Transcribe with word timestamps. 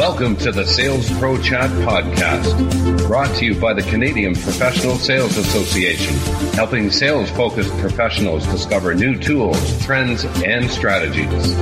Welcome 0.00 0.34
to 0.36 0.50
the 0.50 0.64
Sales 0.64 1.10
Pro 1.18 1.36
Chat 1.42 1.68
podcast, 1.86 3.06
brought 3.06 3.36
to 3.36 3.44
you 3.44 3.54
by 3.54 3.74
the 3.74 3.82
Canadian 3.82 4.32
Professional 4.32 4.96
Sales 4.96 5.36
Association, 5.36 6.14
helping 6.54 6.90
sales 6.90 7.28
focused 7.32 7.70
professionals 7.76 8.46
discover 8.46 8.94
new 8.94 9.18
tools, 9.18 9.84
trends, 9.84 10.24
and 10.42 10.70
strategies. 10.70 11.54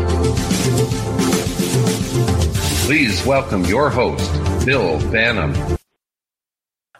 Please 2.87 3.27
welcome 3.27 3.65
your 3.65 3.90
host, 3.90 4.33
Bill 4.65 5.01
Banham. 5.11 5.77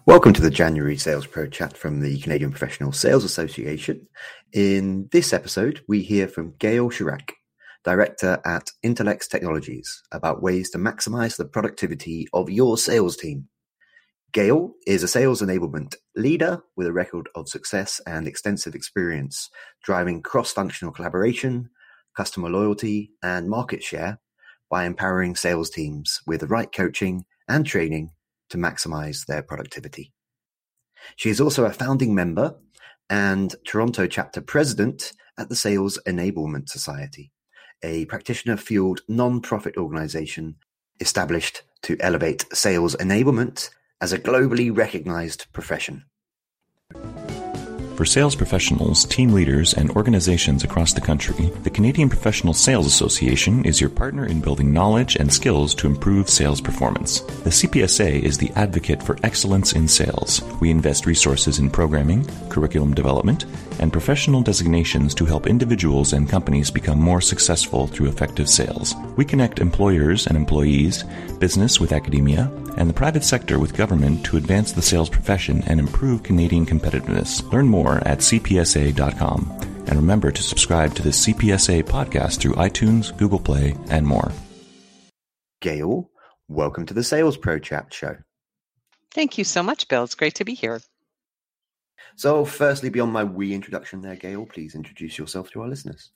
Welcome 0.07 0.33
to 0.33 0.43
the 0.43 0.51
January 0.51 0.97
Sales 0.97 1.29
Pro 1.29 1.47
Chat 1.47 1.77
from 1.77 2.01
the 2.01 2.19
Canadian 2.19 2.51
Professional 2.51 2.91
Sales 2.91 3.23
Association. 3.23 4.09
In 4.53 5.09
this 5.13 5.33
episode, 5.33 5.85
we 5.87 6.03
hear 6.03 6.27
from 6.27 6.55
Gayle 6.59 6.91
Charach, 6.91 7.31
Director 7.89 8.39
at 8.45 8.71
Intelex 8.85 9.31
Technologies, 9.31 10.03
about 10.13 10.43
ways 10.43 10.69
to 10.73 10.79
maximize 10.79 11.39
the 11.39 11.47
productivity 11.47 12.29
of 12.35 12.51
your 12.51 12.77
sales 12.77 13.17
team. 13.17 13.49
Gayle 14.35 14.75
is 14.87 15.03
a 15.03 15.09
sales 15.09 15.41
enablement 15.41 15.95
leader 16.15 16.61
with 16.77 16.87
a 16.87 16.93
record 16.93 17.31
of 17.35 17.49
success 17.49 17.99
and 18.07 18.29
extensive 18.29 18.75
experience 18.75 19.49
driving 19.83 20.21
cross 20.21 20.53
functional 20.53 20.93
collaboration, 20.93 21.71
customer 22.15 22.51
loyalty, 22.51 23.13
and 23.23 23.49
market 23.49 23.83
share 23.83 24.21
by 24.69 24.85
empowering 24.85 25.35
sales 25.35 25.71
teams 25.71 26.21
with 26.27 26.41
the 26.41 26.47
right 26.47 26.71
coaching 26.71 27.25
and 27.49 27.65
training 27.65 28.11
to 28.51 28.59
maximize 28.59 29.25
their 29.25 29.43
productivity. 29.43 30.13
She 31.17 31.31
is 31.31 31.41
also 31.41 31.65
a 31.65 31.73
founding 31.73 32.15
member 32.15 32.55
and 33.09 33.55
Toronto 33.67 34.07
chapter 34.07 34.43
president 34.43 35.15
at 35.39 35.49
the 35.49 35.57
Sales 35.57 35.99
Enablement 36.07 36.69
Society 36.69 37.33
a 37.83 38.05
practitioner 38.07 38.57
fueled 38.57 39.01
non 39.09 39.41
profit 39.41 39.77
organization 39.77 40.57
established 41.01 41.63
to 41.83 41.97
elevate 42.01 42.45
sales 42.53 42.97
enablement 42.97 43.71
as 44.01 44.13
a 44.13 44.19
globally 44.19 44.75
recognized 44.77 45.47
profession. 45.53 46.05
For 47.99 48.05
sales 48.05 48.37
professionals, 48.37 49.05
team 49.07 49.33
leaders, 49.33 49.75
and 49.75 49.91
organizations 49.91 50.63
across 50.63 50.93
the 50.93 51.01
country, 51.01 51.47
the 51.65 51.71
Canadian 51.71 52.09
Professional 52.09 52.55
Sales 52.55 52.87
Association 52.87 53.65
is 53.65 53.81
your 53.81 53.91
partner 53.91 54.25
in 54.25 54.41
building 54.41 54.73
knowledge 54.73 55.17
and 55.17 55.33
skills 55.33 55.75
to 55.75 55.89
improve 55.89 56.31
sales 56.31 56.61
performance. 56.61 57.23
The 57.23 57.51
CPSA 57.51 58.23
is 58.23 58.39
the 58.39 58.53
advocate 58.55 59.03
for 59.03 59.17
excellence 59.25 59.73
in 59.73 59.89
sales. 59.89 60.41
We 60.61 60.71
invest 60.71 61.07
resources 61.07 61.59
in 61.59 61.71
programming, 61.71 62.25
curriculum 62.51 62.95
development, 62.95 63.47
and 63.79 63.93
professional 63.93 64.43
designations 64.43 65.15
to 65.15 65.25
help 65.25 65.47
individuals 65.47 66.13
and 66.13 66.29
companies 66.29 66.71
become 66.71 67.01
more 67.01 67.21
successful 67.21 67.87
through 67.87 68.09
effective 68.09 68.49
sales. 68.49 68.95
We 69.17 69.25
connect 69.25 69.59
employers 69.59 70.27
and 70.27 70.37
employees, 70.37 71.05
business 71.39 71.81
with 71.81 71.93
academia, 71.93 72.51
and 72.77 72.89
the 72.89 72.95
private 72.95 73.25
sector 73.25 73.59
with 73.59 73.77
government 73.77 74.25
to 74.27 74.37
advance 74.37 74.73
the 74.73 74.83
sales 74.83 75.09
profession 75.09 75.63
and 75.67 75.81
improve 75.81 76.23
Canadian 76.23 76.67
competitiveness. 76.67 77.51
Learn 77.53 77.67
more 77.67 77.97
at 78.07 78.19
cpsa.com. 78.19 79.51
And 79.87 79.97
remember 79.97 80.31
to 80.31 80.43
subscribe 80.43 80.95
to 80.97 81.03
the 81.03 81.11
CPSA 81.11 81.85
podcast 81.85 82.41
through 82.41 82.55
iTunes, 82.55 83.17
Google 83.17 83.41
Play, 83.41 83.75
and 83.91 84.07
more. 84.07 84.33
Gayle, 85.61 86.11
welcome 86.47 86.87
to 86.87 86.95
the 86.95 87.03
Sales 87.03 87.37
Pro 87.37 87.59
Chat 87.59 87.93
Show. 87.93 88.17
Thank 89.11 89.39
you 89.39 89.45
so 89.45 89.63
much, 89.63 89.89
Bill. 89.89 90.05
It's 90.05 90.15
great 90.15 90.35
to 90.37 90.45
be 90.45 90.55
here. 90.55 90.81
So, 92.19 92.45
firstly, 92.45 92.89
beyond 92.89 93.13
my 93.13 93.23
wee 93.23 93.55
introduction 93.55 94.01
there, 94.01 94.17
Gayle, 94.17 94.45
please 94.45 94.75
introduce 94.75 95.19
yourself 95.19 95.53
to 95.53 95.63
our 95.63 95.69
listeners. 95.69 96.11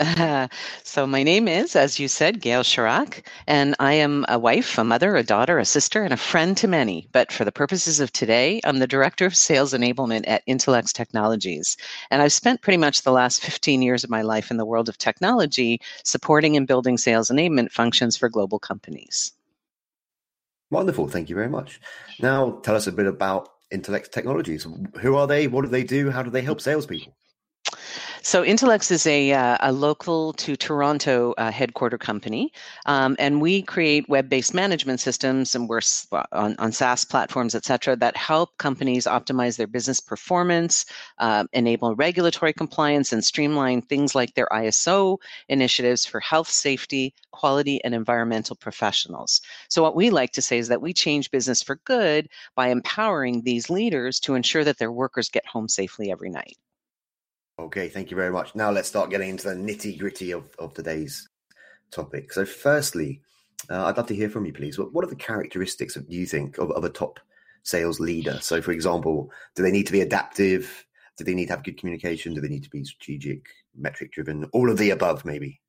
so 0.82 1.06
my 1.06 1.22
name 1.22 1.46
is, 1.46 1.76
as 1.76 2.00
you 2.00 2.08
said, 2.08 2.40
Gayle 2.40 2.64
Charach, 2.64 3.24
and 3.46 3.76
I 3.78 3.92
am 3.92 4.26
a 4.28 4.36
wife, 4.36 4.76
a 4.78 4.82
mother, 4.82 5.14
a 5.14 5.22
daughter, 5.22 5.60
a 5.60 5.64
sister, 5.64 6.02
and 6.02 6.12
a 6.12 6.16
friend 6.16 6.56
to 6.56 6.66
many. 6.66 7.08
But 7.12 7.30
for 7.30 7.44
the 7.44 7.52
purposes 7.52 8.00
of 8.00 8.12
today, 8.12 8.60
I'm 8.64 8.80
the 8.80 8.88
Director 8.88 9.26
of 9.26 9.36
Sales 9.36 9.72
Enablement 9.72 10.24
at 10.26 10.44
Intelex 10.48 10.92
Technologies. 10.92 11.76
And 12.10 12.20
I've 12.20 12.32
spent 12.32 12.62
pretty 12.62 12.78
much 12.78 13.02
the 13.02 13.12
last 13.12 13.40
15 13.40 13.80
years 13.80 14.02
of 14.02 14.10
my 14.10 14.22
life 14.22 14.50
in 14.50 14.56
the 14.56 14.66
world 14.66 14.88
of 14.88 14.98
technology, 14.98 15.80
supporting 16.02 16.56
and 16.56 16.66
building 16.66 16.98
sales 16.98 17.30
enablement 17.30 17.70
functions 17.70 18.16
for 18.16 18.28
global 18.28 18.58
companies. 18.58 19.34
Wonderful. 20.72 21.06
Thank 21.06 21.28
you 21.28 21.36
very 21.36 21.48
much. 21.48 21.80
Now, 22.18 22.58
tell 22.64 22.74
us 22.74 22.88
a 22.88 22.92
bit 22.92 23.06
about 23.06 23.50
Intelex 23.72 24.10
Technologies. 24.10 24.66
Who 25.00 25.16
are 25.16 25.26
they? 25.26 25.46
What 25.46 25.62
do 25.62 25.68
they 25.68 25.84
do? 25.84 26.10
How 26.10 26.22
do 26.22 26.30
they 26.30 26.42
help 26.42 26.60
salespeople? 26.60 27.14
So 28.22 28.42
Intelex 28.42 28.90
is 28.90 29.06
a, 29.06 29.32
uh, 29.32 29.56
a 29.60 29.72
local 29.72 30.32
to 30.34 30.56
Toronto 30.56 31.34
uh, 31.38 31.52
headquarter 31.52 31.98
company, 31.98 32.52
um, 32.86 33.14
and 33.18 33.40
we 33.40 33.62
create 33.62 34.08
web-based 34.08 34.52
management 34.52 35.00
systems, 35.00 35.54
and 35.54 35.68
we're 35.68 35.80
on, 36.32 36.56
on 36.58 36.72
SaaS 36.72 37.04
platforms, 37.04 37.54
et 37.54 37.64
cetera, 37.64 37.96
that 37.96 38.16
help 38.16 38.56
companies 38.58 39.06
optimize 39.06 39.56
their 39.56 39.66
business 39.66 40.00
performance, 40.00 40.84
uh, 41.18 41.44
enable 41.52 41.94
regulatory 41.94 42.52
compliance, 42.52 43.12
and 43.12 43.24
streamline 43.24 43.82
things 43.82 44.14
like 44.14 44.34
their 44.34 44.48
ISO 44.52 45.18
initiatives 45.48 46.04
for 46.04 46.20
health, 46.20 46.48
safety, 46.48 47.14
quality, 47.30 47.82
and 47.84 47.94
environmental 47.94 48.56
professionals. 48.56 49.40
So 49.68 49.82
what 49.82 49.96
we 49.96 50.10
like 50.10 50.32
to 50.32 50.42
say 50.42 50.58
is 50.58 50.68
that 50.68 50.82
we 50.82 50.92
change 50.92 51.30
business 51.30 51.62
for 51.62 51.76
good 51.84 52.28
by 52.56 52.68
empowering 52.68 53.42
these 53.42 53.70
leaders 53.70 54.18
to 54.20 54.34
ensure 54.34 54.64
that 54.64 54.78
their 54.78 54.92
workers 54.92 55.28
get 55.28 55.46
home 55.46 55.68
safely 55.68 56.10
every 56.10 56.30
night. 56.30 56.56
Okay, 57.58 57.88
thank 57.88 58.10
you 58.10 58.16
very 58.16 58.30
much. 58.30 58.54
Now 58.54 58.70
let's 58.70 58.88
start 58.88 59.10
getting 59.10 59.30
into 59.30 59.48
the 59.48 59.54
nitty 59.54 59.98
gritty 59.98 60.30
of, 60.30 60.44
of 60.58 60.74
today's 60.74 61.28
topic. 61.90 62.32
So, 62.32 62.44
firstly, 62.44 63.20
uh, 63.68 63.86
I'd 63.86 63.96
love 63.96 64.06
to 64.06 64.14
hear 64.14 64.30
from 64.30 64.46
you, 64.46 64.52
please. 64.52 64.78
What, 64.78 64.92
what 64.92 65.04
are 65.04 65.08
the 65.10 65.16
characteristics 65.16 65.96
of, 65.96 66.08
do 66.08 66.14
you 66.14 66.26
think 66.26 66.58
of, 66.58 66.70
of 66.70 66.84
a 66.84 66.88
top 66.88 67.18
sales 67.64 67.98
leader? 67.98 68.38
So, 68.40 68.62
for 68.62 68.70
example, 68.70 69.32
do 69.56 69.64
they 69.64 69.72
need 69.72 69.86
to 69.86 69.92
be 69.92 70.02
adaptive? 70.02 70.86
Do 71.16 71.24
they 71.24 71.34
need 71.34 71.46
to 71.46 71.54
have 71.54 71.64
good 71.64 71.78
communication? 71.78 72.32
Do 72.32 72.40
they 72.40 72.48
need 72.48 72.62
to 72.62 72.70
be 72.70 72.84
strategic, 72.84 73.46
metric 73.76 74.12
driven? 74.12 74.44
All 74.52 74.70
of 74.70 74.78
the 74.78 74.90
above, 74.90 75.24
maybe. 75.24 75.60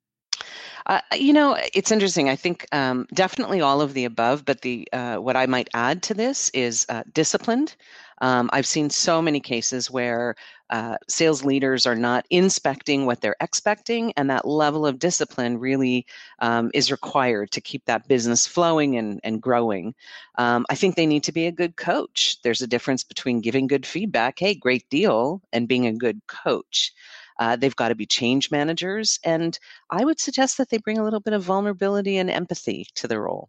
Uh, 0.86 1.00
you 1.14 1.32
know, 1.32 1.58
it's 1.74 1.90
interesting. 1.90 2.28
I 2.28 2.36
think 2.36 2.66
um, 2.72 3.06
definitely 3.12 3.60
all 3.60 3.80
of 3.80 3.94
the 3.94 4.04
above, 4.04 4.44
but 4.44 4.62
the 4.62 4.88
uh, 4.92 5.16
what 5.16 5.36
I 5.36 5.46
might 5.46 5.68
add 5.74 6.02
to 6.04 6.14
this 6.14 6.50
is 6.50 6.86
uh, 6.88 7.02
disciplined. 7.12 7.76
Um, 8.20 8.50
I've 8.52 8.66
seen 8.66 8.90
so 8.90 9.22
many 9.22 9.40
cases 9.40 9.90
where 9.90 10.34
uh, 10.70 10.96
sales 11.08 11.44
leaders 11.44 11.86
are 11.86 11.96
not 11.96 12.26
inspecting 12.30 13.06
what 13.06 13.20
they're 13.20 13.36
expecting, 13.40 14.12
and 14.16 14.30
that 14.30 14.46
level 14.46 14.86
of 14.86 14.98
discipline 14.98 15.58
really 15.58 16.06
um, 16.38 16.70
is 16.74 16.92
required 16.92 17.50
to 17.52 17.60
keep 17.60 17.84
that 17.86 18.06
business 18.08 18.46
flowing 18.46 18.96
and, 18.96 19.20
and 19.24 19.42
growing. 19.42 19.94
Um, 20.36 20.66
I 20.70 20.74
think 20.74 20.94
they 20.94 21.06
need 21.06 21.24
to 21.24 21.32
be 21.32 21.46
a 21.46 21.52
good 21.52 21.76
coach. 21.76 22.36
There's 22.42 22.62
a 22.62 22.66
difference 22.66 23.04
between 23.04 23.40
giving 23.40 23.66
good 23.66 23.86
feedback, 23.86 24.38
hey, 24.38 24.54
great 24.54 24.88
deal, 24.90 25.42
and 25.52 25.68
being 25.68 25.86
a 25.86 25.92
good 25.92 26.20
coach. 26.26 26.92
Uh, 27.38 27.56
they've 27.56 27.76
got 27.76 27.88
to 27.88 27.94
be 27.94 28.06
change 28.06 28.50
managers. 28.50 29.18
And 29.24 29.58
I 29.90 30.04
would 30.04 30.20
suggest 30.20 30.58
that 30.58 30.68
they 30.68 30.78
bring 30.78 30.98
a 30.98 31.04
little 31.04 31.20
bit 31.20 31.32
of 31.32 31.42
vulnerability 31.42 32.18
and 32.18 32.30
empathy 32.30 32.86
to 32.96 33.08
the 33.08 33.18
role. 33.18 33.48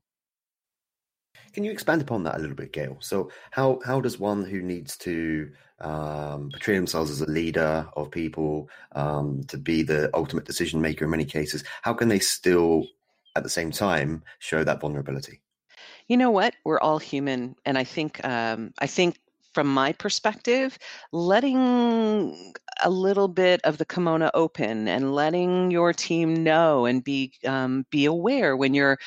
Can 1.53 1.63
you 1.63 1.71
expand 1.71 2.01
upon 2.01 2.23
that 2.23 2.35
a 2.35 2.39
little 2.39 2.55
bit, 2.55 2.73
Gayle? 2.73 2.97
So, 3.01 3.29
how 3.51 3.79
how 3.85 3.99
does 4.01 4.19
one 4.19 4.45
who 4.45 4.61
needs 4.61 4.97
to 4.97 5.51
um, 5.81 6.49
portray 6.51 6.75
themselves 6.75 7.11
as 7.11 7.21
a 7.21 7.29
leader 7.29 7.87
of 7.95 8.11
people, 8.11 8.69
um, 8.93 9.43
to 9.45 9.57
be 9.57 9.83
the 9.83 10.09
ultimate 10.13 10.45
decision 10.45 10.81
maker 10.81 11.05
in 11.05 11.11
many 11.11 11.25
cases, 11.25 11.63
how 11.81 11.93
can 11.93 12.07
they 12.07 12.19
still, 12.19 12.85
at 13.35 13.43
the 13.43 13.49
same 13.49 13.71
time, 13.71 14.23
show 14.39 14.63
that 14.63 14.79
vulnerability? 14.79 15.41
You 16.07 16.17
know 16.17 16.31
what? 16.31 16.55
We're 16.63 16.79
all 16.79 16.99
human, 16.99 17.55
and 17.65 17.77
I 17.77 17.83
think 17.83 18.23
um, 18.25 18.73
I 18.79 18.87
think 18.87 19.17
from 19.53 19.67
my 19.67 19.91
perspective, 19.93 20.77
letting 21.11 22.53
a 22.83 22.89
little 22.89 23.27
bit 23.27 23.61
of 23.63 23.77
the 23.77 23.85
kimono 23.85 24.31
open 24.33 24.87
and 24.87 25.13
letting 25.13 25.71
your 25.71 25.93
team 25.93 26.43
know 26.43 26.85
and 26.85 27.03
be 27.03 27.33
um, 27.45 27.85
be 27.89 28.05
aware 28.05 28.55
when 28.55 28.73
you're 28.73 28.97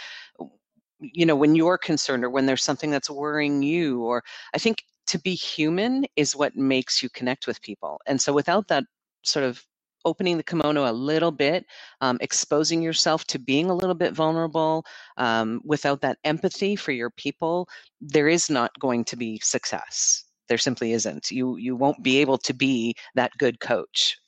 you 1.01 1.27
know 1.27 1.37
when 1.37 1.55
you're 1.55 1.79
concerned 1.79 2.25
or 2.25 2.31
when 2.31 2.47
there's 2.47 2.63
something 2.63 2.91
that's 2.91 3.11
worrying 3.11 3.63
you 3.63 4.03
or 4.03 4.23
i 4.55 4.59
think 4.59 4.85
to 5.07 5.19
be 5.19 5.35
human 5.35 6.05
is 6.17 6.37
what 6.37 6.57
makes 6.57 7.03
you 7.03 7.09
connect 7.11 7.47
with 7.47 7.61
people. 7.63 8.01
And 8.07 8.21
so 8.21 8.33
without 8.33 8.69
that 8.69 8.85
sort 9.23 9.45
of 9.45 9.65
opening 10.07 10.37
the 10.37 10.43
kimono 10.43 10.91
a 10.91 10.93
little 10.93 11.31
bit 11.31 11.65
um, 12.03 12.19
exposing 12.21 12.83
yourself 12.83 13.25
to 13.25 13.39
being 13.39 13.71
a 13.71 13.75
little 13.75 13.95
bit 13.95 14.13
vulnerable 14.13 14.85
um, 15.17 15.63
without 15.65 16.03
that 16.03 16.19
empathy 16.25 16.77
for 16.77 16.93
your 16.93 17.09
people 17.11 17.67
there 18.03 18.29
is 18.29 18.51
not 18.51 18.79
going 18.79 19.03
to 19.05 19.17
be 19.17 19.41
success. 19.43 20.25
There 20.49 20.59
simply 20.59 20.93
isn't. 20.93 21.31
You 21.31 21.57
you 21.57 21.75
won't 21.75 22.03
be 22.03 22.19
able 22.19 22.37
to 22.39 22.53
be 22.53 22.95
that 23.15 23.33
good 23.39 23.61
coach 23.61 24.19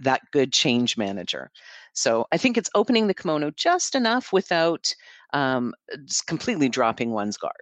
that 0.00 0.20
good 0.32 0.52
change 0.52 0.96
manager. 0.96 1.50
So 1.94 2.26
i 2.32 2.36
think 2.36 2.56
it's 2.56 2.70
opening 2.74 3.06
the 3.06 3.14
kimono 3.14 3.50
just 3.52 3.94
enough 3.94 4.32
without 4.32 4.94
um, 5.34 5.74
completely 6.26 6.70
dropping 6.70 7.10
one's 7.10 7.36
guard. 7.36 7.54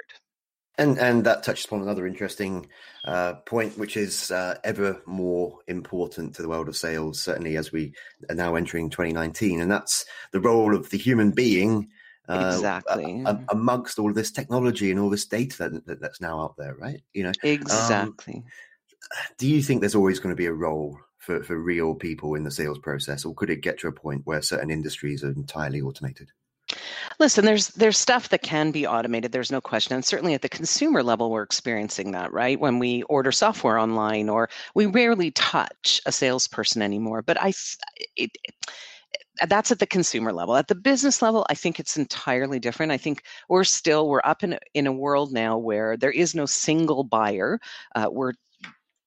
And 0.79 0.99
and 0.99 1.25
that 1.25 1.43
touches 1.43 1.67
upon 1.67 1.83
another 1.83 2.07
interesting 2.07 2.67
uh, 3.05 3.35
point, 3.35 3.77
which 3.77 3.97
is 3.97 4.31
uh, 4.31 4.57
ever 4.65 5.03
more 5.05 5.59
important 5.67 6.35
to 6.37 6.43
the 6.43 6.49
world 6.49 6.69
of 6.69 6.77
sales, 6.77 7.21
certainly 7.21 7.57
as 7.57 7.73
we 7.73 7.93
are 8.31 8.35
now 8.35 8.55
entering 8.55 8.89
2019, 8.89 9.61
and 9.61 9.71
that's 9.71 10.07
the 10.33 10.41
role 10.41 10.75
of 10.75 10.89
the 10.89 10.97
human 10.97 11.31
being 11.31 11.91
uh, 12.27 12.53
exactly 12.55 13.23
uh, 13.27 13.37
amongst 13.51 13.99
all 13.99 14.09
of 14.09 14.15
this 14.15 14.31
technology 14.31 14.91
and 14.91 14.99
all 14.99 15.11
this 15.11 15.27
data 15.27 15.69
that, 15.69 15.87
that, 15.87 16.01
that's 16.01 16.23
now 16.23 16.41
out 16.41 16.55
there, 16.57 16.75
right? 16.75 17.03
You 17.13 17.25
know, 17.25 17.31
um, 17.31 17.51
exactly. 17.51 18.35
Um, 18.37 18.45
do 19.37 19.47
you 19.47 19.61
think 19.61 19.81
there's 19.81 19.95
always 19.95 20.21
going 20.21 20.35
to 20.35 20.41
be 20.41 20.47
a 20.47 20.55
role 20.55 20.99
for, 21.19 21.43
for 21.43 21.57
real 21.57 21.95
people 21.95 22.35
in 22.35 22.45
the 22.45 22.51
sales 22.51 22.79
process, 22.79 23.27
or 23.27 23.35
could 23.35 23.51
it 23.51 23.61
get 23.61 23.79
to 23.81 23.89
a 23.89 23.93
point 23.93 24.23
where 24.25 24.41
certain 24.41 24.71
industries 24.71 25.23
are 25.23 25.33
entirely 25.33 25.83
automated? 25.83 26.31
Listen, 27.19 27.45
there's 27.45 27.69
there's 27.69 27.99
stuff 27.99 28.29
that 28.31 28.43
can 28.43 28.71
be 28.71 28.87
automated. 28.87 29.33
There's 29.33 29.53
no 29.53 29.61
question, 29.61 29.95
and 29.95 30.05
certainly 30.05 30.35
at 30.35 30.43
the 30.43 30.49
consumer 30.49 31.03
level, 31.03 31.31
we're 31.31 31.43
experiencing 31.43 32.13
that, 32.13 32.33
right? 32.33 32.59
When 32.59 32.79
we 32.79 33.03
order 33.05 33.33
software 33.33 33.79
online, 33.79 34.29
or 34.29 34.49
we 34.75 34.87
rarely 34.87 35.31
touch 35.33 36.01
a 36.07 36.13
salesperson 36.13 36.83
anymore. 36.83 37.23
But 37.23 37.41
I, 37.41 37.53
it, 38.17 38.31
it, 38.35 38.53
that's 39.47 39.71
at 39.71 39.79
the 39.79 39.87
consumer 39.87 40.33
level. 40.33 40.57
At 40.57 40.69
the 40.69 40.75
business 40.75 41.23
level, 41.23 41.47
I 41.49 41.55
think 41.55 41.81
it's 41.81 41.97
entirely 41.97 42.59
different. 42.59 42.93
I 42.93 42.99
think 42.99 43.23
we're 43.49 43.65
still 43.65 44.09
we're 44.09 44.21
up 44.25 44.45
in 44.45 44.59
in 44.75 44.87
a 44.87 44.93
world 44.93 45.33
now 45.33 45.59
where 45.59 45.97
there 45.97 46.11
is 46.11 46.35
no 46.35 46.47
single 46.47 47.05
buyer. 47.05 47.61
Uh, 47.95 48.09
we're 48.11 48.35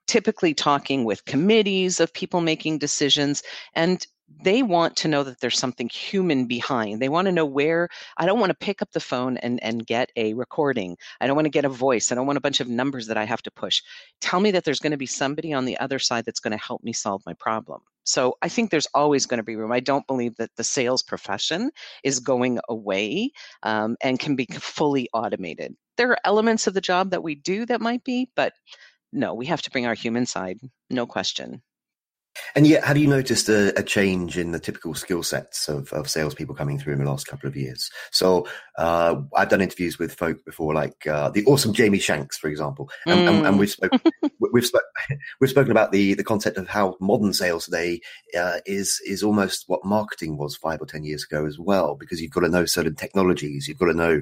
typically 0.07 0.53
talking 0.53 1.03
with 1.03 1.25
committees 1.25 1.99
of 1.99 2.13
people 2.13 2.41
making 2.41 2.77
decisions 2.77 3.41
and 3.73 4.05
they 4.41 4.63
want 4.63 4.95
to 4.97 5.07
know 5.07 5.23
that 5.23 5.39
there's 5.39 5.57
something 5.57 5.89
human 5.89 6.45
behind. 6.45 7.01
They 7.01 7.09
want 7.09 7.27
to 7.27 7.31
know 7.31 7.45
where 7.45 7.89
I 8.17 8.25
don't 8.25 8.39
want 8.39 8.49
to 8.49 8.65
pick 8.65 8.81
up 8.81 8.91
the 8.91 8.99
phone 8.99 9.37
and, 9.37 9.61
and 9.63 9.85
get 9.85 10.11
a 10.15 10.33
recording. 10.33 10.97
I 11.21 11.27
don't 11.27 11.35
want 11.35 11.45
to 11.45 11.51
get 11.51 11.65
a 11.65 11.69
voice. 11.69 12.11
I 12.11 12.15
don't 12.15 12.27
want 12.27 12.37
a 12.37 12.41
bunch 12.41 12.59
of 12.59 12.67
numbers 12.67 13.07
that 13.07 13.17
I 13.17 13.25
have 13.25 13.41
to 13.43 13.51
push. 13.51 13.81
Tell 14.21 14.39
me 14.39 14.51
that 14.51 14.63
there's 14.63 14.79
going 14.79 14.91
to 14.91 14.97
be 14.97 15.05
somebody 15.05 15.53
on 15.53 15.65
the 15.65 15.77
other 15.77 15.99
side 15.99 16.25
that's 16.25 16.39
going 16.39 16.57
to 16.57 16.63
help 16.63 16.83
me 16.83 16.93
solve 16.93 17.21
my 17.25 17.33
problem. 17.33 17.81
So 18.03 18.37
I 18.41 18.49
think 18.49 18.69
there's 18.69 18.87
always 18.93 19.25
going 19.25 19.39
to 19.39 19.43
be 19.43 19.55
room. 19.55 19.71
I 19.71 19.79
don't 19.79 20.05
believe 20.05 20.35
that 20.37 20.55
the 20.57 20.63
sales 20.63 21.01
profession 21.01 21.71
is 22.03 22.19
going 22.19 22.59
away 22.69 23.31
um, 23.63 23.95
and 24.01 24.19
can 24.19 24.35
be 24.35 24.45
fully 24.51 25.09
automated. 25.13 25.75
There 25.97 26.11
are 26.11 26.19
elements 26.23 26.67
of 26.67 26.73
the 26.73 26.81
job 26.81 27.11
that 27.11 27.23
we 27.23 27.35
do 27.35 27.65
that 27.65 27.81
might 27.81 28.03
be, 28.03 28.29
but 28.35 28.53
no, 29.11 29.33
we 29.33 29.45
have 29.47 29.61
to 29.63 29.71
bring 29.71 29.87
our 29.87 29.93
human 29.93 30.25
side, 30.25 30.59
no 30.89 31.07
question. 31.07 31.61
And 32.55 32.67
yet, 32.67 32.83
have 32.83 32.97
you 32.97 33.07
noticed 33.07 33.49
a, 33.49 33.77
a 33.77 33.83
change 33.83 34.37
in 34.37 34.51
the 34.51 34.59
typical 34.59 34.93
skill 34.93 35.23
sets 35.23 35.67
of, 35.67 35.91
of 35.93 36.09
salespeople 36.09 36.55
coming 36.55 36.79
through 36.79 36.93
in 36.93 36.99
the 36.99 37.09
last 37.09 37.27
couple 37.27 37.47
of 37.47 37.55
years? 37.55 37.89
So, 38.11 38.47
uh, 38.77 39.15
I've 39.35 39.49
done 39.49 39.61
interviews 39.61 39.99
with 39.99 40.13
folk 40.13 40.43
before, 40.45 40.73
like 40.73 41.05
uh, 41.07 41.29
the 41.29 41.45
awesome 41.45 41.73
Jamie 41.73 41.99
Shanks, 41.99 42.37
for 42.37 42.47
example, 42.47 42.89
and, 43.05 43.19
mm. 43.19 43.27
and, 43.29 43.47
and 43.47 43.59
we've 43.59 43.69
spoken 43.69 43.99
we've 44.53 44.65
spoke, 44.65 44.83
we've 45.39 45.49
spoken 45.49 45.71
about 45.71 45.91
the 45.91 46.13
the 46.13 46.23
concept 46.23 46.57
of 46.57 46.67
how 46.67 46.95
modern 46.99 47.33
sales 47.33 47.65
today 47.65 48.01
uh, 48.37 48.59
is 48.65 49.01
is 49.05 49.23
almost 49.23 49.65
what 49.67 49.85
marketing 49.85 50.37
was 50.37 50.55
five 50.55 50.81
or 50.81 50.85
ten 50.85 51.03
years 51.03 51.23
ago 51.23 51.45
as 51.45 51.57
well, 51.59 51.95
because 51.95 52.21
you've 52.21 52.31
got 52.31 52.41
to 52.41 52.49
know 52.49 52.65
certain 52.65 52.95
technologies, 52.95 53.67
you've 53.67 53.79
got 53.79 53.87
to 53.87 53.93
know 53.93 54.21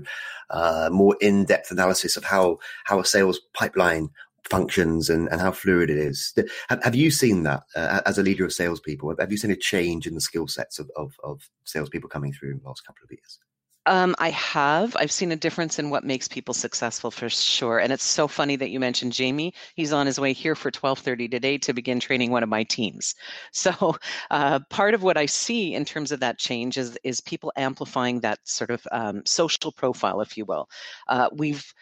uh, 0.50 0.90
more 0.92 1.16
in 1.22 1.46
depth 1.46 1.72
analysis 1.72 2.18
of 2.18 2.24
how 2.24 2.58
how 2.86 3.00
a 3.00 3.06
sales 3.06 3.40
pipeline 3.54 4.10
functions 4.50 5.10
and, 5.10 5.28
and 5.30 5.42
how 5.42 5.52
fluid 5.52 5.90
it 5.90 5.98
is. 5.98 6.34
Have, 6.70 6.84
have 6.84 6.96
you 6.96 7.12
seen 7.12 7.44
that 7.44 7.64
uh, 7.76 8.02
as 8.06 8.18
a 8.18 8.24
leader 8.24 8.46
of 8.46 8.54
salespeople? 8.54 9.16
Have 9.20 9.32
you 9.32 9.38
seen 9.38 9.52
a 9.52 9.56
change 9.56 10.08
in 10.08 10.16
the 10.16 10.22
skill 10.22 10.48
sets 10.48 10.80
of, 10.80 10.90
of, 10.96 11.14
of 11.24 11.50
salespeople 11.64 12.10
coming 12.10 12.34
through 12.34 12.52
in 12.52 12.60
the 12.60 12.68
last 12.68 12.86
couple 12.86 13.04
of 13.04 13.12
years? 13.12 13.40
Um, 13.86 14.16
I 14.18 14.30
have. 14.30 14.96
I've 14.98 15.12
seen 15.12 15.34
a 15.34 15.36
difference 15.36 15.78
in 15.78 15.90
what 15.90 16.06
makes 16.06 16.28
people 16.28 16.54
successful 16.54 17.12
for 17.12 17.28
sure. 17.28 17.80
And 17.80 17.92
it's 17.92 18.06
so 18.06 18.30
funny 18.30 18.56
that 18.56 18.70
you 18.70 18.80
mentioned 18.80 19.12
Jamie. 19.12 19.54
He's 19.76 19.92
on 19.92 20.06
his 20.06 20.20
way 20.20 20.32
here 20.32 20.56
for 20.56 20.72
12:30 20.72 21.30
today 21.30 21.58
to 21.58 21.74
begin 21.74 22.00
training 22.00 22.32
one 22.32 22.44
of 22.44 22.50
my 22.50 22.64
teams. 22.64 23.16
So 23.52 23.96
uh, 24.30 24.60
part 24.70 24.94
of 24.94 25.04
what 25.04 25.18
I 25.18 25.26
see 25.26 25.74
in 25.74 25.86
terms 25.86 26.12
of 26.12 26.20
that 26.20 26.38
change 26.38 26.78
is 26.78 26.98
is 27.04 27.22
people 27.22 27.52
amplifying 27.56 28.20
that 28.22 28.40
sort 28.44 28.72
of 28.72 28.86
um, 28.92 29.22
social 29.26 29.72
profile, 29.72 30.22
if 30.22 30.38
you 30.38 30.46
will. 30.46 30.70
Uh, 31.08 31.30
we've 31.34 31.74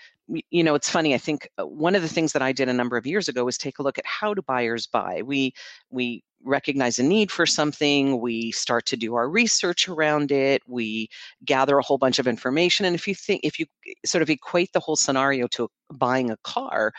you 0.50 0.64
know, 0.64 0.76
it's 0.76 0.90
funny. 0.90 1.14
I 1.14 1.18
think 1.18 1.50
uh, 1.58 1.66
one 1.66 1.96
of 1.96 2.02
the 2.02 2.08
things 2.08 2.34
that 2.34 2.42
I 2.42 2.52
did 2.52 2.70
a 2.70 2.74
number 2.74 2.98
of 2.98 3.06
years 3.06 3.28
ago 3.28 3.46
was 3.46 3.58
take 3.58 3.80
a 3.80 3.84
look 3.84 3.98
at 3.98 4.06
how 4.06 4.34
do 4.34 4.42
buyers 4.42 4.88
buy. 4.88 5.22
We 5.24 5.54
we 5.90 6.24
recognize 6.44 6.98
a 7.00 7.04
need 7.04 7.32
for 7.32 7.46
something. 7.46 8.20
We 8.20 8.52
start 8.52 8.86
to 8.88 8.98
do 8.98 9.16
our 9.16 9.30
research 9.30 9.88
around 9.88 10.32
it. 10.32 10.62
We 10.68 11.10
gather 11.46 11.78
a 11.78 11.84
whole 11.84 11.98
bunch 11.98 12.20
of 12.20 12.28
information. 12.28 12.86
And 12.86 12.96
if 12.96 13.08
you 13.08 13.16
think, 13.16 13.42
if 13.44 13.60
you 13.60 13.66
sort 14.06 14.22
of 14.22 14.30
equate 14.30 14.74
the 14.74 14.80
whole 14.80 14.96
scenario 14.96 15.48
to 15.50 15.70
buying 15.94 16.32
a 16.32 16.38
car, 16.44 16.94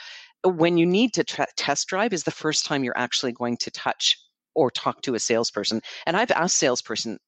when 0.44 0.76
you 0.76 0.86
need 0.86 1.12
to 1.14 1.24
test 1.24 1.88
drive 1.88 2.12
is 2.12 2.24
the 2.24 2.30
first 2.30 2.66
time 2.66 2.84
you're 2.84 2.96
actually 2.96 3.32
going 3.32 3.56
to 3.58 3.70
touch 3.70 4.16
or 4.54 4.70
talk 4.70 5.00
to 5.02 5.14
a 5.14 5.20
salesperson. 5.20 5.80
And 6.06 6.16
I've 6.16 6.30
asked 6.30 6.56
salesperson 6.56 7.18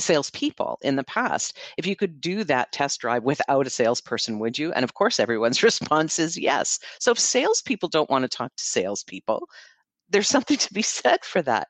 salespeople 0.00 0.78
in 0.82 0.96
the 0.96 1.04
past. 1.04 1.58
If 1.76 1.86
you 1.86 1.96
could 1.96 2.20
do 2.20 2.44
that 2.44 2.72
test 2.72 3.00
drive 3.00 3.24
without 3.24 3.66
a 3.66 3.70
salesperson, 3.70 4.38
would 4.38 4.58
you? 4.58 4.72
And 4.72 4.84
of 4.84 4.94
course, 4.94 5.20
everyone's 5.20 5.62
response 5.62 6.18
is 6.18 6.38
yes. 6.38 6.78
So 7.00 7.12
if 7.12 7.18
salespeople 7.18 7.88
don't 7.88 8.10
want 8.10 8.22
to 8.22 8.36
talk 8.36 8.54
to 8.56 8.64
salespeople, 8.64 9.48
there's 10.10 10.28
something 10.28 10.56
to 10.56 10.72
be 10.72 10.82
said 10.82 11.24
for 11.24 11.42
that. 11.42 11.68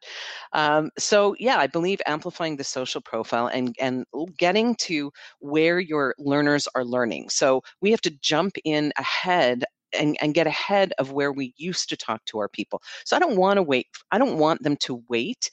Um, 0.52 0.90
so 0.98 1.34
yeah, 1.38 1.58
I 1.58 1.66
believe 1.66 2.00
amplifying 2.06 2.56
the 2.56 2.64
social 2.64 3.00
profile 3.00 3.46
and 3.46 3.74
and 3.80 4.04
getting 4.36 4.74
to 4.76 5.12
where 5.40 5.80
your 5.80 6.14
learners 6.18 6.68
are 6.74 6.84
learning. 6.84 7.30
So 7.30 7.62
we 7.80 7.90
have 7.90 8.00
to 8.02 8.10
jump 8.10 8.56
in 8.64 8.92
ahead 8.98 9.64
and, 9.96 10.16
and, 10.20 10.34
get 10.34 10.48
ahead 10.48 10.92
of 10.98 11.12
where 11.12 11.30
we 11.30 11.54
used 11.56 11.88
to 11.88 11.96
talk 11.96 12.24
to 12.24 12.38
our 12.38 12.48
people. 12.48 12.82
So 13.04 13.16
I 13.16 13.20
don't 13.20 13.36
want 13.36 13.58
to 13.58 13.62
wait. 13.62 13.86
I 14.10 14.18
don't 14.18 14.38
want 14.38 14.62
them 14.64 14.76
to 14.78 15.04
wait 15.08 15.50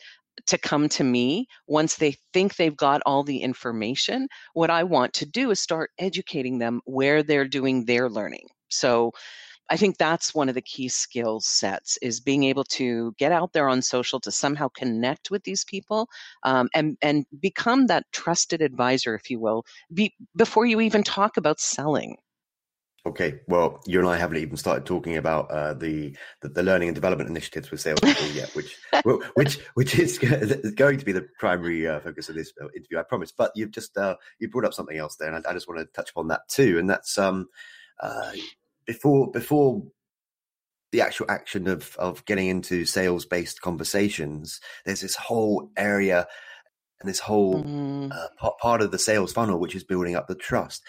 to 0.47 0.57
come 0.57 0.89
to 0.89 1.03
me 1.03 1.47
once 1.67 1.95
they 1.95 2.15
think 2.33 2.55
they've 2.55 2.75
got 2.75 3.01
all 3.05 3.23
the 3.23 3.41
information. 3.41 4.27
What 4.53 4.69
I 4.69 4.83
want 4.83 5.13
to 5.15 5.25
do 5.25 5.51
is 5.51 5.59
start 5.59 5.91
educating 5.99 6.59
them 6.59 6.81
where 6.85 7.23
they're 7.23 7.47
doing 7.47 7.85
their 7.85 8.09
learning. 8.09 8.47
So 8.69 9.11
I 9.69 9.77
think 9.77 9.97
that's 9.97 10.35
one 10.35 10.49
of 10.49 10.55
the 10.55 10.61
key 10.61 10.89
skill 10.89 11.39
sets 11.39 11.97
is 12.01 12.19
being 12.19 12.43
able 12.43 12.65
to 12.65 13.13
get 13.17 13.31
out 13.31 13.53
there 13.53 13.69
on 13.69 13.81
social 13.81 14.19
to 14.19 14.31
somehow 14.31 14.67
connect 14.69 15.31
with 15.31 15.43
these 15.43 15.63
people 15.63 16.09
um, 16.43 16.69
and 16.75 16.97
and 17.01 17.25
become 17.39 17.87
that 17.87 18.05
trusted 18.11 18.61
advisor, 18.61 19.15
if 19.15 19.29
you 19.29 19.39
will, 19.39 19.63
be, 19.93 20.13
before 20.35 20.65
you 20.65 20.81
even 20.81 21.03
talk 21.03 21.37
about 21.37 21.59
selling. 21.61 22.17
Okay, 23.03 23.39
well, 23.47 23.81
you 23.87 23.97
and 23.97 24.07
I 24.07 24.15
haven't 24.15 24.37
even 24.37 24.57
started 24.57 24.85
talking 24.85 25.17
about 25.17 25.49
uh, 25.49 25.73
the, 25.73 26.15
the, 26.41 26.49
the 26.49 26.61
learning 26.61 26.89
and 26.89 26.95
development 26.95 27.31
initiatives 27.31 27.71
with 27.71 27.81
salespeople 27.81 28.27
yet, 28.27 28.55
which 28.55 28.77
which 29.33 29.59
which 29.73 29.97
is 29.97 30.19
going 30.19 30.99
to 30.99 31.05
be 31.05 31.11
the 31.11 31.27
primary 31.39 31.87
uh, 31.87 31.99
focus 32.01 32.29
of 32.29 32.35
this 32.35 32.53
uh, 32.61 32.67
interview, 32.75 32.99
I 32.99 33.03
promise. 33.03 33.31
But 33.31 33.53
you've 33.55 33.71
just 33.71 33.97
uh, 33.97 34.17
you 34.37 34.49
brought 34.49 34.65
up 34.65 34.75
something 34.75 34.97
else 34.97 35.15
there, 35.15 35.33
and 35.33 35.43
I, 35.45 35.49
I, 35.49 35.53
just 35.53 35.67
want 35.67 35.79
to 35.79 35.85
touch 35.87 36.11
upon 36.11 36.27
that 36.27 36.47
too. 36.47 36.77
And 36.77 36.87
that's 36.87 37.17
um, 37.17 37.47
uh, 37.99 38.33
before 38.85 39.31
before 39.31 39.81
the 40.91 41.01
actual 41.01 41.25
action 41.27 41.67
of 41.67 41.95
of 41.97 42.23
getting 42.25 42.49
into 42.49 42.85
sales 42.85 43.25
based 43.25 43.61
conversations. 43.61 44.61
There's 44.85 45.01
this 45.01 45.15
whole 45.15 45.71
area 45.75 46.27
and 46.99 47.09
this 47.09 47.19
whole 47.19 47.63
mm. 47.63 48.11
uh, 48.11 48.51
part 48.61 48.81
of 48.81 48.91
the 48.91 48.99
sales 48.99 49.33
funnel, 49.33 49.59
which 49.59 49.75
is 49.75 49.83
building 49.83 50.15
up 50.15 50.27
the 50.27 50.35
trust. 50.35 50.83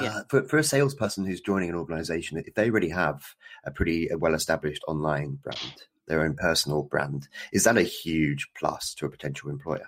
Yeah. 0.00 0.16
Uh, 0.18 0.22
for, 0.28 0.42
for 0.44 0.58
a 0.58 0.64
salesperson 0.64 1.26
who's 1.26 1.40
joining 1.40 1.68
an 1.68 1.74
organization, 1.74 2.38
if 2.38 2.54
they 2.54 2.70
already 2.70 2.88
have 2.88 3.22
a 3.64 3.70
pretty 3.70 4.08
well 4.16 4.34
established 4.34 4.82
online 4.88 5.38
brand, 5.42 5.82
their 6.06 6.22
own 6.22 6.34
personal 6.34 6.82
brand, 6.82 7.28
is 7.52 7.64
that 7.64 7.76
a 7.76 7.82
huge 7.82 8.48
plus 8.54 8.94
to 8.94 9.06
a 9.06 9.10
potential 9.10 9.50
employer? 9.50 9.86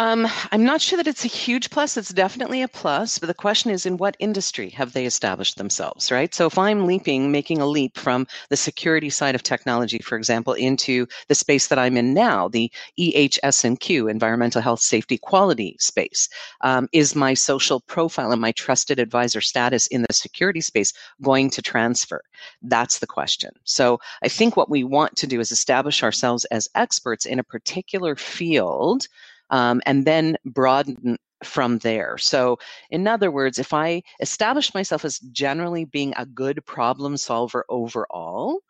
Um, 0.00 0.26
I'm 0.50 0.64
not 0.64 0.80
sure 0.80 0.96
that 0.96 1.06
it's 1.06 1.26
a 1.26 1.28
huge 1.28 1.68
plus. 1.68 1.98
It's 1.98 2.08
definitely 2.08 2.62
a 2.62 2.68
plus, 2.68 3.18
but 3.18 3.26
the 3.26 3.34
question 3.34 3.70
is 3.70 3.84
in 3.84 3.98
what 3.98 4.16
industry 4.18 4.70
have 4.70 4.94
they 4.94 5.04
established 5.04 5.58
themselves, 5.58 6.10
right? 6.10 6.34
So 6.34 6.46
if 6.46 6.56
I'm 6.56 6.86
leaping, 6.86 7.30
making 7.30 7.60
a 7.60 7.66
leap 7.66 7.98
from 7.98 8.26
the 8.48 8.56
security 8.56 9.10
side 9.10 9.34
of 9.34 9.42
technology, 9.42 9.98
for 9.98 10.16
example, 10.16 10.54
into 10.54 11.06
the 11.28 11.34
space 11.34 11.66
that 11.66 11.78
I'm 11.78 11.98
in 11.98 12.14
now, 12.14 12.48
the 12.48 12.72
EHS&Q, 12.98 14.08
environmental 14.08 14.62
health, 14.62 14.80
safety, 14.80 15.18
quality 15.18 15.76
space, 15.78 16.30
um, 16.62 16.88
is 16.94 17.14
my 17.14 17.34
social 17.34 17.80
profile 17.80 18.32
and 18.32 18.40
my 18.40 18.52
trusted 18.52 18.98
advisor 18.98 19.42
status 19.42 19.86
in 19.88 20.00
the 20.00 20.14
security 20.14 20.62
space 20.62 20.94
going 21.20 21.50
to 21.50 21.60
transfer? 21.60 22.22
That's 22.62 23.00
the 23.00 23.06
question. 23.06 23.50
So 23.64 24.00
I 24.22 24.28
think 24.28 24.56
what 24.56 24.70
we 24.70 24.82
want 24.82 25.14
to 25.16 25.26
do 25.26 25.40
is 25.40 25.52
establish 25.52 26.02
ourselves 26.02 26.46
as 26.46 26.70
experts 26.74 27.26
in 27.26 27.38
a 27.38 27.44
particular 27.44 28.16
field 28.16 29.06
um, 29.50 29.80
and 29.86 30.06
then 30.06 30.36
broaden 30.44 31.18
from 31.44 31.78
there. 31.78 32.18
So, 32.18 32.58
in 32.90 33.06
other 33.06 33.30
words, 33.30 33.58
if 33.58 33.72
I 33.72 34.02
establish 34.20 34.74
myself 34.74 35.04
as 35.04 35.18
generally 35.18 35.84
being 35.84 36.12
a 36.16 36.26
good 36.26 36.64
problem 36.66 37.16
solver 37.16 37.64
overall, 37.68 38.60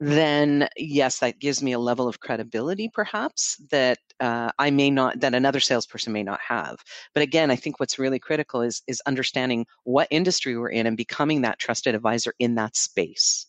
then 0.00 0.68
yes, 0.76 1.20
that 1.20 1.38
gives 1.38 1.62
me 1.62 1.72
a 1.72 1.78
level 1.78 2.08
of 2.08 2.18
credibility, 2.18 2.90
perhaps 2.92 3.56
that 3.70 3.98
uh, 4.18 4.50
I 4.58 4.70
may 4.70 4.90
not, 4.90 5.20
that 5.20 5.34
another 5.34 5.60
salesperson 5.60 6.12
may 6.12 6.24
not 6.24 6.40
have. 6.40 6.76
But 7.14 7.22
again, 7.22 7.52
I 7.52 7.56
think 7.56 7.78
what's 7.78 8.00
really 8.00 8.18
critical 8.18 8.62
is 8.62 8.82
is 8.88 9.00
understanding 9.06 9.66
what 9.84 10.08
industry 10.10 10.56
we're 10.56 10.70
in 10.70 10.86
and 10.86 10.96
becoming 10.96 11.42
that 11.42 11.60
trusted 11.60 11.94
advisor 11.94 12.34
in 12.40 12.56
that 12.56 12.76
space. 12.76 13.46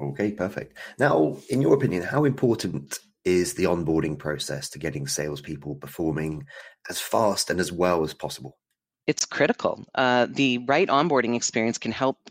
Okay, 0.00 0.30
perfect. 0.30 0.78
Now, 0.98 1.36
in 1.50 1.60
your 1.60 1.74
opinion, 1.74 2.04
how 2.04 2.24
important 2.24 2.98
is 3.24 3.54
the 3.54 3.64
onboarding 3.64 4.18
process 4.18 4.68
to 4.70 4.78
getting 4.78 5.06
salespeople 5.06 5.76
performing 5.76 6.44
as 6.88 7.00
fast 7.00 7.50
and 7.50 7.60
as 7.60 7.72
well 7.72 8.04
as 8.04 8.14
possible? 8.14 8.58
It's 9.06 9.24
critical. 9.24 9.84
Uh, 9.94 10.26
the 10.28 10.58
right 10.58 10.88
onboarding 10.88 11.34
experience 11.34 11.78
can 11.78 11.92
help 11.92 12.30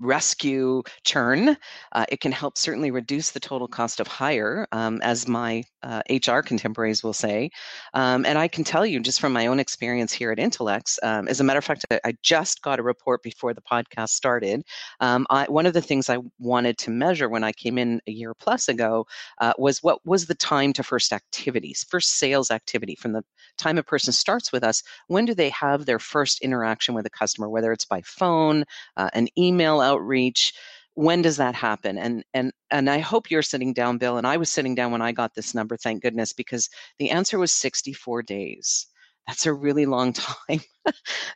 rescue 0.00 0.82
churn. 1.04 1.56
Uh, 1.92 2.04
it 2.08 2.20
can 2.20 2.32
help 2.32 2.58
certainly 2.58 2.90
reduce 2.90 3.30
the 3.30 3.40
total 3.40 3.68
cost 3.68 4.00
of 4.00 4.06
hire, 4.06 4.66
um, 4.72 5.00
as 5.02 5.28
my 5.28 5.62
uh, 5.82 6.02
HR 6.10 6.40
contemporaries 6.40 7.02
will 7.02 7.12
say. 7.12 7.50
Um, 7.92 8.24
and 8.24 8.38
I 8.38 8.48
can 8.48 8.64
tell 8.64 8.86
you 8.86 9.00
just 9.00 9.20
from 9.20 9.32
my 9.32 9.46
own 9.46 9.60
experience 9.60 10.12
here 10.12 10.32
at 10.32 10.38
Intelex, 10.38 10.98
um, 11.02 11.28
as 11.28 11.40
a 11.40 11.44
matter 11.44 11.58
of 11.58 11.64
fact, 11.64 11.84
I, 11.90 12.00
I, 12.04 12.14
just 12.22 12.62
got 12.62 12.78
a 12.78 12.82
report 12.82 13.22
before 13.22 13.52
the 13.52 13.60
podcast 13.60 14.10
started. 14.10 14.62
Um, 15.00 15.26
I, 15.28 15.44
one 15.44 15.66
of 15.66 15.74
the 15.74 15.82
things 15.82 16.08
I 16.08 16.18
wanted 16.38 16.78
to 16.78 16.90
measure 16.90 17.28
when 17.28 17.44
I 17.44 17.52
came 17.52 17.76
in 17.76 18.00
a 18.06 18.12
year 18.12 18.34
plus 18.34 18.68
ago 18.68 19.06
uh, 19.40 19.52
was 19.58 19.82
what 19.82 20.04
was 20.06 20.26
the 20.26 20.34
time 20.34 20.72
to 20.74 20.82
first 20.82 21.12
activities, 21.12 21.84
first 21.88 22.18
sales 22.18 22.50
activity 22.50 22.94
from 22.94 23.12
the 23.12 23.22
time 23.58 23.76
a 23.76 23.82
person 23.82 24.12
starts 24.12 24.52
with 24.52 24.64
us. 24.64 24.82
When 25.08 25.26
do 25.26 25.34
they 25.34 25.50
have 25.50 25.84
their 25.84 25.98
first 25.98 26.40
interaction 26.40 26.94
with 26.94 27.06
a 27.06 27.10
customer, 27.10 27.48
whether 27.48 27.72
it's 27.72 27.84
by 27.84 28.00
phone, 28.02 28.64
uh, 28.96 29.10
an 29.12 29.28
email 29.36 29.82
outreach? 29.84 30.54
when 30.94 31.22
does 31.22 31.36
that 31.36 31.56
happen 31.56 31.98
and 31.98 32.24
and 32.34 32.52
and 32.70 32.88
i 32.88 32.98
hope 32.98 33.30
you're 33.30 33.42
sitting 33.42 33.72
down 33.72 33.98
bill 33.98 34.16
and 34.16 34.26
i 34.26 34.36
was 34.36 34.48
sitting 34.50 34.74
down 34.76 34.92
when 34.92 35.02
i 35.02 35.10
got 35.10 35.34
this 35.34 35.54
number 35.54 35.76
thank 35.76 36.02
goodness 36.02 36.32
because 36.32 36.70
the 36.98 37.10
answer 37.10 37.38
was 37.38 37.52
64 37.52 38.22
days 38.22 38.86
that's 39.26 39.46
a 39.46 39.52
really 39.52 39.86
long 39.86 40.12
time 40.48 40.60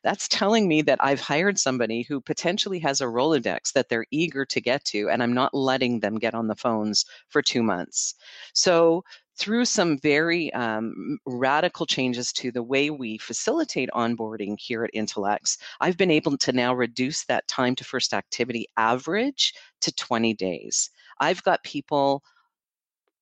that's 0.02 0.28
telling 0.28 0.68
me 0.68 0.82
that 0.82 0.98
i've 1.02 1.20
hired 1.20 1.58
somebody 1.58 2.02
who 2.02 2.20
potentially 2.20 2.78
has 2.78 3.00
a 3.00 3.06
rolodex 3.06 3.72
that 3.72 3.88
they're 3.88 4.06
eager 4.10 4.44
to 4.44 4.60
get 4.60 4.84
to 4.84 5.08
and 5.08 5.22
i'm 5.22 5.32
not 5.32 5.54
letting 5.54 6.00
them 6.00 6.16
get 6.16 6.34
on 6.34 6.48
the 6.48 6.56
phones 6.56 7.04
for 7.28 7.42
two 7.42 7.62
months 7.62 8.14
so 8.52 9.02
through 9.38 9.64
some 9.64 9.98
very 9.98 10.52
um, 10.52 11.18
radical 11.24 11.86
changes 11.86 12.32
to 12.32 12.50
the 12.50 12.62
way 12.62 12.90
we 12.90 13.18
facilitate 13.18 13.88
onboarding 13.94 14.56
here 14.58 14.82
at 14.82 14.92
Intelex, 14.94 15.58
I've 15.80 15.96
been 15.96 16.10
able 16.10 16.36
to 16.38 16.52
now 16.52 16.74
reduce 16.74 17.24
that 17.26 17.46
time 17.46 17.76
to 17.76 17.84
first 17.84 18.12
activity 18.12 18.66
average 18.76 19.54
to 19.82 19.94
20 19.94 20.34
days. 20.34 20.90
I've 21.20 21.42
got 21.44 21.62
people 21.62 22.22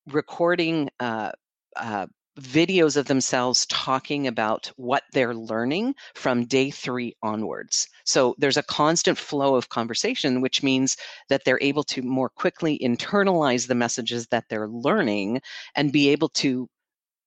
recording 0.06 0.88
uh, 1.00 1.32
uh, 1.76 2.06
videos 2.40 2.96
of 2.96 3.06
themselves 3.06 3.66
talking 3.66 4.26
about 4.26 4.70
what 4.76 5.02
they're 5.12 5.34
learning 5.34 5.94
from 6.14 6.44
day 6.44 6.70
three 6.70 7.14
onwards. 7.22 7.88
So 8.04 8.34
there's 8.38 8.56
a 8.56 8.62
constant 8.62 9.18
flow 9.18 9.54
of 9.54 9.68
conversation, 9.68 10.40
which 10.40 10.62
means 10.62 10.96
that 11.28 11.44
they're 11.44 11.62
able 11.62 11.84
to 11.84 12.02
more 12.02 12.28
quickly 12.28 12.78
internalize 12.78 13.66
the 13.66 13.74
messages 13.74 14.26
that 14.28 14.44
they're 14.48 14.68
learning 14.68 15.40
and 15.74 15.92
be 15.92 16.10
able 16.10 16.28
to 16.30 16.68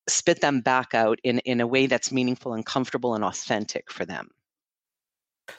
spit 0.08 0.42
them 0.42 0.62
back 0.62 0.94
out 0.94 1.20
in, 1.24 1.40
in 1.40 1.62
a 1.62 1.68
way 1.68 1.88
that's 1.88 2.12
meaningful 2.12 2.54
and 2.54 2.66
comfortable 2.66 3.16
and 3.16 3.24
authentic 3.24 3.92
for 3.92 4.06
them. 4.06 4.30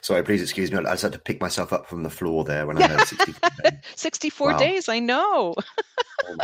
Sorry, 0.00 0.22
please 0.22 0.42
excuse 0.42 0.70
me. 0.70 0.78
I 0.78 0.82
just 0.82 1.02
had 1.02 1.12
to 1.12 1.18
pick 1.18 1.40
myself 1.40 1.72
up 1.72 1.88
from 1.88 2.02
the 2.02 2.10
floor 2.10 2.44
there 2.44 2.66
when 2.66 2.80
I 2.80 2.86
heard 2.88 3.00
64 3.06 3.50
days. 3.62 3.72
64 3.96 4.52
wow. 4.52 4.58
days, 4.58 4.88
I 4.88 4.98
know. 4.98 5.54
oh 6.28 6.36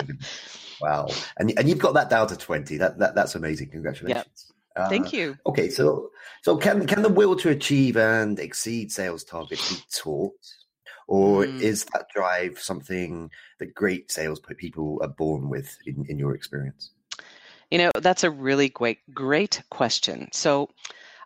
Wow, 0.81 1.09
and 1.39 1.53
and 1.57 1.69
you've 1.69 1.79
got 1.79 1.95
that 1.95 2.11
down 2.11 2.29
to 2.29 2.37
twenty. 2.37 2.77
That 2.77 2.99
that 2.99 3.15
that's 3.15 3.35
amazing. 3.35 3.71
Congratulations. 3.71 4.53
Yep. 4.77 4.85
Uh, 4.85 4.89
Thank 4.89 5.13
you. 5.13 5.39
Okay, 5.47 5.71
so 5.71 6.11
so 6.43 6.57
can 6.57 6.87
can 6.87 7.03
the 7.03 7.09
will 7.09 7.37
to 7.37 7.51
achieve 7.51 7.97
and 7.97 8.39
exceed 8.39 8.93
sales 8.93 9.25
targets 9.25 9.75
be 9.75 9.83
taught, 9.91 10.35
or 11.09 11.45
mm. 11.45 11.61
is 11.61 11.85
that 11.93 12.09
drive 12.15 12.59
something 12.59 13.31
that 13.59 13.75
great 13.75 14.11
sales 14.11 14.41
people 14.59 14.99
are 15.03 15.09
born 15.09 15.49
with 15.49 15.79
in, 15.87 16.05
in 16.09 16.19
your 16.19 16.35
experience? 16.35 16.91
You 17.71 17.79
know, 17.79 17.91
that's 17.95 18.23
a 18.25 18.31
really 18.31 18.69
great 18.69 18.99
great 19.15 19.63
question. 19.71 20.29
So 20.33 20.69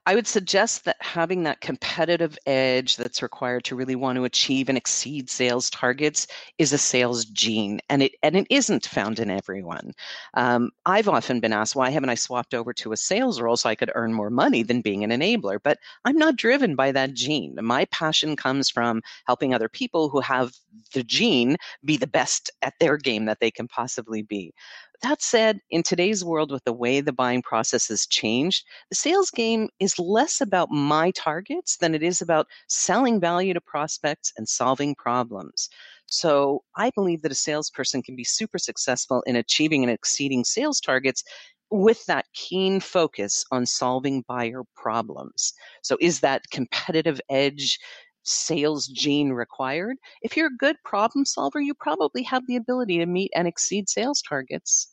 I 0.07 0.14
would 0.14 0.26
suggest 0.26 0.87
that 0.87 0.97
having 1.00 1.42
that 1.42 1.61
competitive 1.61 2.38
edge 2.47 2.97
that's 2.97 3.23
required 3.23 3.64
to 3.64 3.76
really 3.76 3.95
want 3.95 4.16
to 4.16 4.25
achieve 4.25 4.69
and 4.69 4.78
exceed 4.78 5.28
sales 5.28 5.69
targets 5.71 6.26
is 6.59 6.73
a 6.73 6.78
sales 6.78 7.26
gene, 7.26 7.80
and 7.90 8.02
it 8.02 8.12
and 8.23 8.35
it 8.35 8.47
isn't 8.50 8.87
found 8.87 9.21
in 9.21 9.30
everyone. 9.30 9.92
Um, 10.35 10.71
I've 10.87 11.09
often 11.09 11.38
been 11.38 11.52
asked, 11.52 11.76
why 11.76 11.90
haven't 11.90 12.09
I 12.09 12.14
swapped 12.14 12.54
over 12.54 12.73
to 12.75 12.92
a 12.92 12.97
sales 12.97 13.40
role 13.40 13.57
so 13.57 13.69
I 13.69 13.75
could 13.75 13.92
earn 13.95 14.14
more 14.14 14.30
money 14.30 14.62
than 14.62 14.80
being 14.80 15.04
an 15.04 15.11
enabler? 15.11 15.59
But 15.62 15.78
I'm 16.04 16.16
not 16.16 16.37
driven 16.37 16.75
by 16.76 16.92
that 16.92 17.14
gene. 17.14 17.57
My 17.61 17.85
passion 17.87 18.37
comes 18.37 18.71
from 18.71 19.02
helping 19.26 19.52
other 19.54 19.69
people 19.69 20.09
who 20.09 20.21
have 20.21 20.52
the 20.95 21.04
gene 21.04 21.57
be 21.85 21.97
the 21.99 22.07
best 22.07 22.50
at 22.62 22.75
their 22.80 22.97
game 22.97 23.26
that 23.26 23.40
they 23.40 23.50
can 23.50 23.69
possibly 23.69 24.23
be. 24.23 24.54
That 25.02 25.23
said, 25.23 25.61
in 25.71 25.83
today's 25.83 26.25
world, 26.25 26.50
with 26.52 26.64
the 26.64 26.73
way 26.75 27.00
the 27.00 27.12
buying 27.12 27.42
process 27.42 27.88
has 27.88 28.07
changed, 28.07 28.66
the 28.90 28.97
sales 28.97 29.30
game 29.30 29.71
is 29.78 29.99
less 29.99 30.40
about 30.42 30.71
my 30.71 31.11
targets 31.12 31.78
than 31.78 31.95
it 31.95 32.02
is 32.02 32.21
about 32.21 32.49
selling 32.69 33.19
value 33.19 33.54
to 33.54 33.61
prospects 33.61 34.33
and 34.37 34.47
solving 34.49 34.95
problems. 34.95 35.71
So 36.07 36.64
I 36.76 36.90
believe 36.90 37.23
that 37.23 37.33
a 37.33 37.37
salesperson 37.37 38.02
can 38.02 38.14
be 38.14 38.25
super 38.25 38.59
successful 38.59 39.23
in 39.26 39.37
achieving 39.37 39.83
and 39.83 39.90
exceeding 39.90 40.45
sales 40.45 40.80
targets 40.80 41.25
with 41.71 42.04
that 42.07 42.26
keen 42.35 42.80
focus 42.80 43.45
on 43.50 43.64
solving 43.64 44.25
buyer 44.28 44.64
problems. 44.76 45.54
So 45.83 45.97
is 46.00 46.21
that 46.21 46.50
competitive 46.50 47.21
edge 47.30 47.78
sales 48.23 48.87
gene 48.87 49.31
required. 49.31 49.97
If 50.23 50.37
you're 50.37 50.49
a 50.49 50.57
good 50.57 50.77
problem 50.85 51.25
solver, 51.25 51.61
you 51.61 51.75
probably 51.75 52.23
have 52.25 52.47
the 52.47 52.57
ability 52.57 52.99
to 52.99 53.07
meet 53.07 53.31
and 53.35 53.49
exceed 53.49 53.89
sales 53.89 54.23
targets. 54.23 54.89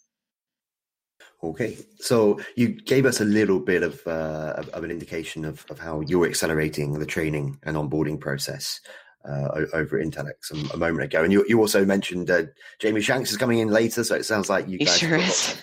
Okay, 1.44 1.78
so 2.00 2.40
you 2.56 2.70
gave 2.70 3.06
us 3.06 3.22
a 3.22 3.26
little 3.26 3.60
bit 3.60 3.84
of, 3.84 4.06
uh, 4.08 4.64
of, 4.74 4.84
an 4.84 4.90
indication 4.90 5.46
of, 5.46 5.66
of 5.70 5.78
how 5.78 6.02
you're 6.02 6.26
accelerating 6.26 6.98
the 6.98 7.06
training 7.06 7.60
and 7.64 7.78
onboarding 7.78 8.20
process 8.20 8.82
uh, 9.26 9.66
over 9.74 10.00
at 10.00 10.06
Intelex 10.06 10.52
a, 10.52 10.74
a, 10.74 10.78
moment 10.78 11.04
ago, 11.04 11.24
and 11.24 11.32
you, 11.34 11.46
you 11.48 11.60
also 11.60 11.86
mentioned 11.86 12.30
uh, 12.30 12.44
Jamie 12.80 13.02
Shanks 13.02 13.32
is 13.32 13.38
coming 13.38 13.60
in 13.60 13.70
later, 13.70 14.04
so 14.04 14.16
it 14.16 14.26
sounds 14.26 14.50
like 14.50 14.68
you 14.68 14.78
guys 14.78 14.98
sure 14.98 15.18
is. 15.18 15.58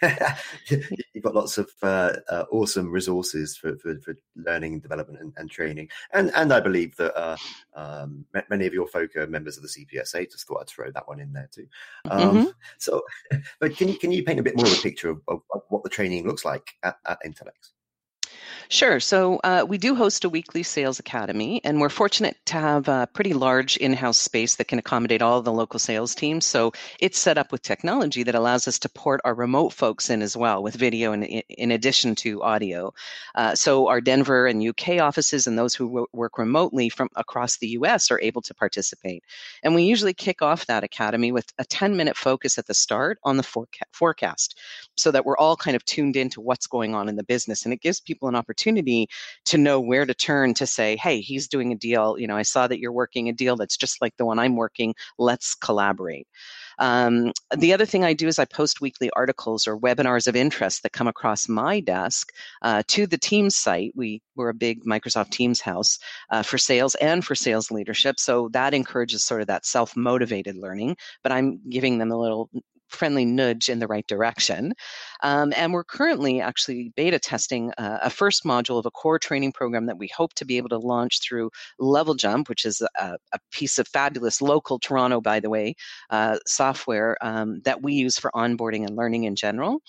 you've 0.70 1.22
got 1.22 1.34
lots 1.34 1.58
of 1.58 1.70
uh, 1.82 2.14
uh, 2.30 2.44
awesome 2.50 2.90
resources 2.90 3.56
for, 3.56 3.76
for, 3.76 3.98
for 4.00 4.16
learning, 4.36 4.80
development, 4.80 5.20
and, 5.20 5.32
and, 5.36 5.50
training. 5.50 5.88
And 6.12 6.30
and 6.34 6.52
I 6.52 6.60
believe 6.60 6.96
that 6.96 7.14
uh, 7.18 7.36
um, 7.74 8.24
many 8.48 8.66
of 8.66 8.74
your 8.74 8.86
folk 8.86 9.16
are 9.16 9.26
members 9.26 9.56
of 9.56 9.62
the 9.62 9.68
CPSA. 9.68 10.30
Just 10.30 10.46
thought 10.46 10.60
I'd 10.60 10.68
throw 10.68 10.90
that 10.90 11.08
one 11.08 11.20
in 11.20 11.32
there 11.32 11.48
too. 11.52 11.66
Um, 12.10 12.36
mm-hmm. 12.36 12.50
So, 12.78 13.02
but 13.60 13.76
can 13.76 13.88
you 13.88 13.98
can 13.98 14.12
you 14.12 14.22
paint 14.22 14.40
a 14.40 14.42
bit 14.42 14.56
more 14.56 14.66
of 14.66 14.72
a 14.72 14.82
picture 14.82 15.10
of, 15.10 15.20
of, 15.28 15.40
of 15.52 15.62
what 15.68 15.82
the 15.82 15.90
training 15.90 16.26
looks 16.26 16.44
like 16.44 16.74
at, 16.82 16.96
at? 17.06 17.18
Sure. 18.68 18.98
So 19.00 19.40
uh, 19.44 19.64
we 19.68 19.78
do 19.78 19.94
host 19.94 20.24
a 20.24 20.28
weekly 20.28 20.62
sales 20.62 20.98
academy, 20.98 21.60
and 21.64 21.80
we're 21.80 21.88
fortunate 21.90 22.36
to 22.46 22.54
have 22.54 22.88
a 22.88 23.06
pretty 23.12 23.32
large 23.34 23.76
in 23.76 23.92
house 23.92 24.18
space 24.18 24.56
that 24.56 24.68
can 24.68 24.78
accommodate 24.78 25.22
all 25.22 25.42
the 25.42 25.52
local 25.52 25.78
sales 25.78 26.14
teams. 26.14 26.46
So 26.46 26.72
it's 26.98 27.18
set 27.18 27.38
up 27.38 27.52
with 27.52 27.62
technology 27.62 28.22
that 28.22 28.34
allows 28.34 28.66
us 28.66 28.78
to 28.80 28.88
port 28.88 29.20
our 29.24 29.34
remote 29.34 29.72
folks 29.72 30.10
in 30.10 30.22
as 30.22 30.36
well 30.36 30.62
with 30.62 30.74
video 30.76 31.12
in, 31.12 31.24
in 31.24 31.70
addition 31.72 32.14
to 32.16 32.42
audio. 32.42 32.92
Uh, 33.34 33.54
so 33.54 33.88
our 33.88 34.00
Denver 34.00 34.46
and 34.46 34.66
UK 34.66 35.00
offices 35.00 35.46
and 35.46 35.58
those 35.58 35.74
who 35.74 35.86
w- 35.86 36.06
work 36.12 36.38
remotely 36.38 36.88
from 36.88 37.08
across 37.16 37.58
the 37.58 37.68
US 37.68 38.10
are 38.10 38.20
able 38.20 38.42
to 38.42 38.54
participate. 38.54 39.22
And 39.62 39.74
we 39.74 39.82
usually 39.84 40.14
kick 40.14 40.42
off 40.42 40.66
that 40.66 40.84
academy 40.84 41.32
with 41.32 41.46
a 41.58 41.64
10 41.64 41.96
minute 41.96 42.16
focus 42.16 42.58
at 42.58 42.66
the 42.66 42.74
start 42.74 43.18
on 43.24 43.36
the 43.36 43.42
foreca- 43.42 43.86
forecast 43.92 44.58
so 44.96 45.10
that 45.10 45.24
we're 45.24 45.36
all 45.36 45.56
kind 45.56 45.76
of 45.76 45.84
tuned 45.84 46.16
into 46.16 46.40
what's 46.40 46.66
going 46.66 46.94
on 46.94 47.08
in 47.08 47.16
the 47.16 47.24
business. 47.24 47.64
And 47.64 47.72
it 47.74 47.80
gives 47.80 48.00
people 48.00 48.28
an 48.28 48.34
opportunity 48.34 48.53
opportunity 48.54 49.08
to 49.46 49.58
know 49.58 49.80
where 49.80 50.06
to 50.06 50.14
turn 50.14 50.54
to 50.54 50.66
say, 50.66 50.96
hey, 50.96 51.20
he's 51.20 51.48
doing 51.48 51.72
a 51.72 51.76
deal. 51.76 52.18
You 52.18 52.28
know, 52.28 52.36
I 52.36 52.42
saw 52.42 52.68
that 52.68 52.78
you're 52.78 52.92
working 52.92 53.28
a 53.28 53.32
deal 53.32 53.56
that's 53.56 53.76
just 53.76 54.00
like 54.00 54.16
the 54.16 54.24
one 54.24 54.38
I'm 54.38 54.56
working. 54.56 54.94
Let's 55.18 55.54
collaborate. 55.54 56.28
Um, 56.78 57.32
the 57.56 57.72
other 57.72 57.86
thing 57.86 58.04
I 58.04 58.14
do 58.14 58.26
is 58.26 58.38
I 58.38 58.44
post 58.44 58.80
weekly 58.80 59.10
articles 59.14 59.66
or 59.66 59.78
webinars 59.78 60.26
of 60.26 60.34
interest 60.36 60.82
that 60.82 60.92
come 60.92 61.06
across 61.06 61.48
my 61.48 61.80
desk 61.80 62.32
uh, 62.62 62.82
to 62.88 63.06
the 63.06 63.18
Teams 63.18 63.56
site. 63.56 63.92
We, 63.94 64.22
we're 64.36 64.48
a 64.48 64.54
big 64.54 64.84
Microsoft 64.84 65.30
Teams 65.30 65.60
house 65.60 65.98
uh, 66.30 66.42
for 66.42 66.58
sales 66.58 66.94
and 66.96 67.24
for 67.24 67.34
sales 67.34 67.70
leadership. 67.70 68.18
So 68.18 68.48
that 68.52 68.74
encourages 68.74 69.24
sort 69.24 69.40
of 69.40 69.46
that 69.48 69.66
self 69.66 69.96
motivated 69.96 70.56
learning, 70.56 70.96
but 71.22 71.32
I'm 71.32 71.60
giving 71.68 71.98
them 71.98 72.10
a 72.10 72.18
little 72.18 72.50
friendly 72.88 73.24
nudge 73.24 73.68
in 73.68 73.78
the 73.78 73.86
right 73.86 74.06
direction. 74.06 74.72
Um, 75.22 75.52
and 75.56 75.72
we're 75.72 75.84
currently 75.84 76.40
actually 76.40 76.92
beta 76.96 77.18
testing 77.18 77.72
uh, 77.78 77.98
a 78.02 78.10
first 78.10 78.44
module 78.44 78.78
of 78.78 78.86
a 78.86 78.90
core 78.90 79.18
training 79.18 79.52
program 79.52 79.86
that 79.86 79.98
we 79.98 80.08
hope 80.08 80.34
to 80.34 80.44
be 80.44 80.56
able 80.56 80.68
to 80.70 80.78
launch 80.78 81.20
through 81.20 81.50
Level 81.78 82.14
Jump, 82.14 82.48
which 82.48 82.64
is 82.64 82.80
a, 82.80 83.16
a 83.32 83.38
piece 83.52 83.78
of 83.78 83.88
fabulous 83.88 84.42
local 84.42 84.78
Toronto, 84.78 85.20
by 85.20 85.40
the 85.40 85.50
way, 85.50 85.74
uh, 86.10 86.38
software 86.46 87.16
um, 87.20 87.60
that 87.64 87.82
we 87.82 87.94
use 87.94 88.18
for 88.18 88.30
onboarding 88.34 88.86
and 88.86 88.96
learning 88.96 89.24
in 89.24 89.34
general. 89.34 89.80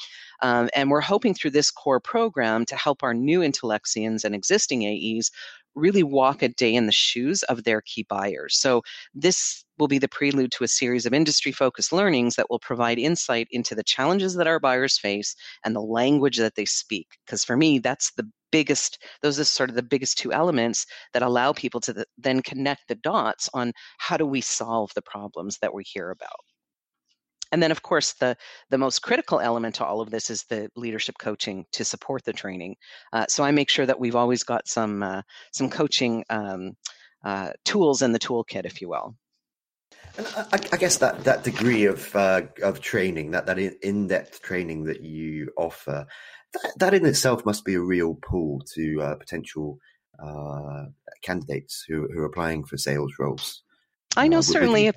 Um, 0.42 0.70
and 0.76 0.90
we're 0.90 1.02
hoping 1.02 1.34
through 1.34 1.52
this 1.52 1.72
core 1.72 2.00
program 2.00 2.66
to 2.66 2.76
help 2.76 3.04
our 3.04 3.14
new 3.14 3.40
Intelexians 3.40 4.24
and 4.24 4.36
existing 4.36 4.84
AEs 4.86 5.32
really 5.76 6.04
walk 6.04 6.42
a 6.42 6.48
day 6.48 6.74
in 6.74 6.86
the 6.86 6.92
shoes 6.92 7.44
of 7.44 7.64
their 7.64 7.82
key 7.82 8.06
buyers. 8.08 8.58
So 8.58 8.82
this 9.14 9.65
will 9.78 9.88
be 9.88 9.98
the 10.00 10.08
prelude 10.08 10.52
to 10.52 10.64
a 10.64 10.68
series 10.68 11.06
of 11.06 11.14
industry 11.14 11.52
focused 11.52 11.92
learnings 11.92 12.36
that 12.36 12.50
will 12.50 12.60
provide 12.60 12.98
insight 12.98 13.48
into 13.52 13.76
the 13.76 13.84
challenges 13.84 14.36
that 14.36 14.48
our 14.48 14.60
buyers 14.60 14.98
face 14.98 15.36
and 15.64 15.76
the 15.76 15.82
language 15.82 16.38
that 16.38 16.56
they 16.56 16.66
speak. 16.66 17.08
Because 17.26 17.44
for 17.44 17.58
me, 17.58 17.80
that's 17.80 18.12
the 18.14 18.30
biggest, 18.52 19.04
those 19.22 19.40
are 19.40 19.44
sort 19.44 19.70
of 19.70 19.76
the 19.76 19.84
biggest 19.84 20.18
two 20.18 20.32
elements 20.32 20.86
that 21.14 21.22
allow 21.22 21.52
people 21.52 21.82
to 21.82 21.94
the, 21.94 22.06
then 22.18 22.42
connect 22.42 22.88
the 22.88 22.96
dots 22.96 23.50
on 23.54 23.74
how 23.98 24.18
do 24.18 24.26
we 24.26 24.42
solve 24.42 24.92
the 24.96 25.02
problems 25.02 25.58
that 25.60 25.74
we 25.74 25.84
hear 25.84 26.12
about. 26.12 26.30
And 27.52 27.62
then, 27.62 27.72
of 27.72 27.84
course, 27.84 28.14
the 28.14 28.36
the 28.70 28.78
most 28.78 29.00
critical 29.00 29.40
element 29.40 29.76
to 29.76 29.86
all 29.86 30.02
of 30.02 30.10
this 30.10 30.30
is 30.30 30.44
the 30.44 30.68
leadership 30.76 31.16
coaching 31.20 31.66
to 31.72 31.86
support 31.86 32.24
the 32.26 32.34
training. 32.34 32.76
Uh, 33.14 33.28
so 33.30 33.44
I 33.44 33.52
make 33.52 33.70
sure 33.70 33.86
that 33.86 34.00
we've 34.00 34.16
always 34.16 34.44
got 34.44 34.68
some 34.68 35.04
uh, 35.04 35.22
some 35.54 35.70
coaching 35.70 36.26
um, 36.30 36.74
uh, 37.24 37.52
tools 37.64 38.02
in 38.02 38.12
the 38.12 38.20
toolkit, 38.20 38.66
if 38.66 38.82
you 38.82 38.90
will. 38.90 39.16
And 40.18 40.28
I, 40.28 40.60
I 40.72 40.78
guess 40.78 40.98
that 40.98 41.26
that 41.26 41.44
degree 41.44 41.86
of 41.86 42.16
uh, 42.16 42.44
of 42.64 42.80
training, 42.80 43.32
that 43.32 43.46
that 43.48 43.60
in 43.60 44.08
depth 44.08 44.42
training 44.42 44.86
that 44.86 45.02
you 45.02 45.52
offer, 45.58 46.08
that, 46.54 46.74
that 46.78 46.94
in 46.94 47.06
itself 47.06 47.46
must 47.46 47.66
be 47.66 47.76
a 47.76 47.82
real 47.82 48.16
pull 48.22 48.62
to 48.76 49.02
uh, 49.02 49.16
potential 49.16 49.80
uh, 50.24 50.86
candidates 51.22 51.84
who 51.88 52.08
who 52.14 52.22
are 52.22 52.26
applying 52.26 52.64
for 52.64 52.78
sales 52.78 53.14
roles. 53.20 53.64
I 54.18 54.28
know 54.28 54.42
certainly 54.42 54.88
if 54.88 54.96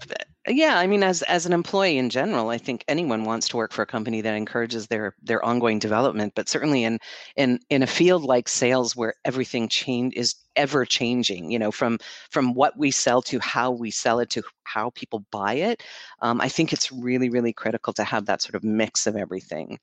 yeah, 0.51 0.79
I 0.79 0.87
mean, 0.87 1.03
as 1.03 1.23
as 1.23 1.47
an 1.47 1.53
employee 1.53 1.99
in 1.99 2.11
general, 2.11 2.49
I 2.49 2.59
think 2.59 2.85
anyone 2.89 3.25
wants 3.25 3.49
to 3.49 3.57
work 3.57 3.73
for 3.73 3.83
a 3.83 3.87
company 3.87 4.21
that 4.23 4.35
encourages 4.35 4.87
their 4.87 5.15
their 5.23 5.45
ongoing 5.45 5.79
development. 5.79 6.33
But 6.35 6.49
certainly 6.49 6.85
in 6.85 6.99
in 7.37 7.61
in 7.71 7.83
a 7.83 7.87
field 7.87 8.25
like 8.25 8.49
sales, 8.49 8.97
where 8.97 9.15
everything 9.25 9.69
change 9.69 10.15
is 10.15 10.35
ever 10.57 10.85
changing, 10.85 11.51
you 11.51 11.59
know, 11.59 11.71
from 11.71 11.99
from 12.31 12.55
what 12.55 12.79
we 12.79 12.91
sell 12.91 13.21
to 13.23 13.39
how 13.41 13.71
we 13.71 13.91
sell 13.91 14.21
it 14.21 14.31
to 14.31 14.43
how 14.65 14.91
people 14.91 15.25
buy 15.31 15.55
it, 15.55 15.83
um, 16.21 16.41
I 16.41 16.49
think 16.49 16.73
it's 16.73 16.91
really 16.91 17.29
really 17.29 17.53
critical 17.53 17.93
to 17.95 18.05
have 18.05 18.27
that 18.27 18.41
sort 18.43 18.55
of 18.55 18.65
mix 18.65 19.07
of 19.07 19.17
everything. 19.17 19.79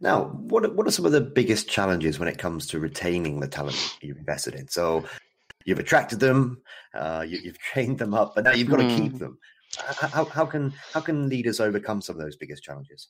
Now, 0.00 0.24
what 0.24 0.74
what 0.74 0.86
are 0.86 0.90
some 0.90 1.06
of 1.06 1.12
the 1.12 1.20
biggest 1.20 1.68
challenges 1.68 2.18
when 2.18 2.28
it 2.28 2.38
comes 2.38 2.66
to 2.68 2.80
retaining 2.80 3.38
the 3.38 3.48
talent 3.48 3.96
you've 4.00 4.18
invested 4.18 4.54
in? 4.54 4.66
So, 4.68 5.04
you've 5.64 5.78
attracted 5.78 6.20
them, 6.20 6.60
uh, 6.94 7.24
you, 7.26 7.40
have 7.46 7.58
trained 7.72 7.98
them 7.98 8.14
up, 8.14 8.34
but 8.34 8.44
now 8.44 8.52
you've 8.52 8.70
got 8.70 8.80
mm. 8.80 8.96
to 8.96 9.02
keep 9.02 9.18
them. 9.18 9.38
How, 9.76 10.24
how 10.26 10.44
can 10.44 10.72
how 10.92 11.00
can 11.00 11.28
leaders 11.30 11.58
overcome 11.58 12.02
some 12.02 12.16
of 12.16 12.22
those 12.22 12.36
biggest 12.36 12.62
challenges? 12.62 13.08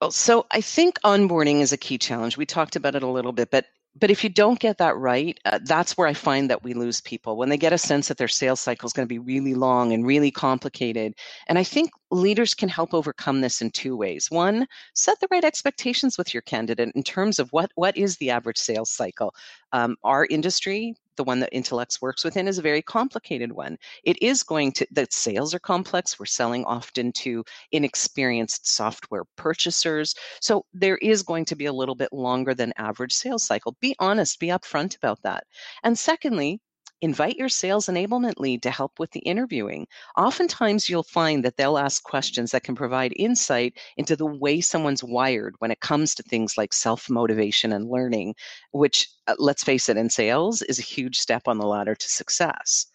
Well, 0.00 0.10
so 0.10 0.46
I 0.50 0.60
think 0.60 1.00
onboarding 1.04 1.60
is 1.60 1.72
a 1.72 1.76
key 1.76 1.98
challenge. 1.98 2.36
We 2.36 2.46
talked 2.46 2.76
about 2.76 2.94
it 2.94 3.02
a 3.02 3.08
little 3.08 3.32
bit, 3.32 3.50
but 3.50 3.64
but 3.98 4.10
if 4.10 4.22
you 4.22 4.28
don't 4.28 4.60
get 4.60 4.76
that 4.78 4.96
right, 4.96 5.38
uh, 5.46 5.58
that's 5.64 5.96
where 5.96 6.06
I 6.06 6.12
find 6.12 6.50
that 6.50 6.62
we 6.62 6.74
lose 6.74 7.00
people 7.00 7.36
when 7.36 7.48
they 7.48 7.56
get 7.56 7.72
a 7.72 7.78
sense 7.78 8.08
that 8.08 8.18
their 8.18 8.28
sales 8.28 8.60
cycle 8.60 8.86
is 8.86 8.92
going 8.92 9.08
to 9.08 9.12
be 9.12 9.18
really 9.18 9.54
long 9.54 9.92
and 9.92 10.06
really 10.06 10.30
complicated. 10.30 11.14
And 11.48 11.58
I 11.58 11.64
think 11.64 11.90
leaders 12.10 12.52
can 12.52 12.68
help 12.68 12.92
overcome 12.92 13.40
this 13.40 13.62
in 13.62 13.70
two 13.70 13.96
ways. 13.96 14.30
One, 14.30 14.66
set 14.94 15.18
the 15.20 15.28
right 15.30 15.44
expectations 15.44 16.18
with 16.18 16.34
your 16.34 16.42
candidate 16.42 16.92
in 16.94 17.02
terms 17.02 17.38
of 17.38 17.48
what 17.52 17.70
what 17.74 17.96
is 17.96 18.18
the 18.18 18.30
average 18.30 18.58
sales 18.58 18.90
cycle. 18.90 19.34
Um, 19.72 19.96
our 20.04 20.26
industry, 20.26 20.94
the 21.16 21.24
one 21.24 21.40
that 21.40 21.52
Intelex 21.52 22.00
works 22.00 22.24
within 22.24 22.48
is 22.48 22.58
a 22.58 22.62
very 22.62 22.82
complicated 22.82 23.52
one. 23.52 23.76
It 24.04 24.20
is 24.22 24.42
going 24.42 24.72
to, 24.72 24.86
the 24.90 25.06
sales 25.10 25.54
are 25.54 25.58
complex. 25.58 26.18
We're 26.18 26.26
selling 26.26 26.64
often 26.64 27.12
to 27.12 27.44
inexperienced 27.72 28.68
software 28.68 29.24
purchasers. 29.36 30.14
So 30.40 30.64
there 30.72 30.98
is 30.98 31.22
going 31.22 31.44
to 31.46 31.56
be 31.56 31.66
a 31.66 31.72
little 31.72 31.94
bit 31.94 32.12
longer 32.12 32.54
than 32.54 32.72
average 32.76 33.12
sales 33.14 33.44
cycle. 33.44 33.76
Be 33.80 33.94
honest, 33.98 34.40
be 34.40 34.48
upfront 34.48 34.96
about 34.96 35.22
that. 35.22 35.44
And 35.82 35.98
secondly, 35.98 36.60
Invite 37.02 37.36
your 37.36 37.50
sales 37.50 37.86
enablement 37.86 38.38
lead 38.38 38.62
to 38.62 38.70
help 38.70 38.98
with 38.98 39.10
the 39.10 39.20
interviewing. 39.20 39.86
Oftentimes, 40.16 40.88
you'll 40.88 41.02
find 41.02 41.44
that 41.44 41.56
they'll 41.56 41.76
ask 41.76 42.02
questions 42.02 42.50
that 42.50 42.62
can 42.64 42.74
provide 42.74 43.12
insight 43.16 43.78
into 43.98 44.16
the 44.16 44.26
way 44.26 44.60
someone's 44.62 45.04
wired 45.04 45.54
when 45.58 45.70
it 45.70 45.80
comes 45.80 46.14
to 46.14 46.22
things 46.22 46.56
like 46.56 46.72
self 46.72 47.10
motivation 47.10 47.72
and 47.72 47.90
learning, 47.90 48.34
which, 48.72 49.08
uh, 49.26 49.34
let's 49.38 49.62
face 49.62 49.88
it, 49.90 49.98
in 49.98 50.08
sales 50.08 50.62
is 50.62 50.78
a 50.78 50.82
huge 50.82 51.18
step 51.18 51.42
on 51.46 51.58
the 51.58 51.66
ladder 51.66 51.94
to 51.94 52.08
success. 52.08 52.86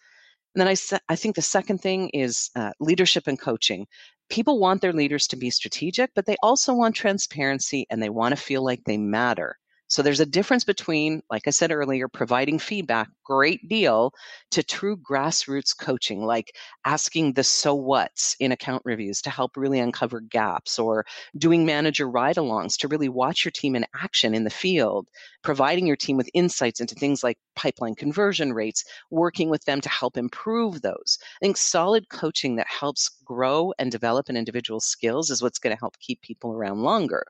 And 0.54 0.60
then 0.60 0.68
I, 0.68 0.76
I 1.08 1.16
think 1.16 1.36
the 1.36 1.42
second 1.42 1.78
thing 1.78 2.08
is 2.10 2.50
uh, 2.56 2.72
leadership 2.80 3.26
and 3.28 3.40
coaching. 3.40 3.86
People 4.28 4.58
want 4.58 4.80
their 4.80 4.92
leaders 4.92 5.26
to 5.28 5.36
be 5.36 5.50
strategic, 5.50 6.10
but 6.14 6.26
they 6.26 6.36
also 6.42 6.74
want 6.74 6.96
transparency 6.96 7.86
and 7.88 8.02
they 8.02 8.10
want 8.10 8.34
to 8.36 8.42
feel 8.42 8.64
like 8.64 8.82
they 8.84 8.98
matter. 8.98 9.58
So 9.92 10.00
there's 10.00 10.20
a 10.20 10.26
difference 10.26 10.64
between, 10.64 11.22
like 11.30 11.42
I 11.46 11.50
said 11.50 11.70
earlier, 11.70 12.08
providing 12.08 12.58
feedback, 12.58 13.10
great 13.26 13.68
deal, 13.68 14.14
to 14.52 14.62
true 14.62 14.96
grassroots 14.96 15.76
coaching, 15.78 16.24
like 16.24 16.56
asking 16.86 17.34
the 17.34 17.44
so 17.44 17.74
what's 17.74 18.34
in 18.40 18.52
account 18.52 18.80
reviews 18.86 19.20
to 19.20 19.28
help 19.28 19.54
really 19.54 19.78
uncover 19.78 20.20
gaps, 20.20 20.78
or 20.78 21.04
doing 21.36 21.66
manager 21.66 22.08
ride 22.08 22.36
alongs 22.36 22.78
to 22.78 22.88
really 22.88 23.10
watch 23.10 23.44
your 23.44 23.52
team 23.52 23.76
in 23.76 23.84
action 23.94 24.34
in 24.34 24.44
the 24.44 24.50
field, 24.50 25.08
providing 25.42 25.86
your 25.86 25.96
team 25.96 26.16
with 26.16 26.30
insights 26.32 26.80
into 26.80 26.94
things 26.94 27.22
like 27.22 27.36
pipeline 27.54 27.94
conversion 27.94 28.54
rates, 28.54 28.84
working 29.10 29.50
with 29.50 29.62
them 29.66 29.82
to 29.82 29.90
help 29.90 30.16
improve 30.16 30.80
those. 30.80 31.18
I 31.20 31.44
think 31.44 31.58
solid 31.58 32.08
coaching 32.08 32.56
that 32.56 32.66
helps 32.66 33.10
grow 33.26 33.74
and 33.78 33.92
develop 33.92 34.30
an 34.30 34.38
individual's 34.38 34.86
skills 34.86 35.28
is 35.30 35.42
what's 35.42 35.58
going 35.58 35.76
to 35.76 35.80
help 35.80 35.98
keep 35.98 36.22
people 36.22 36.54
around 36.54 36.80
longer. 36.80 37.26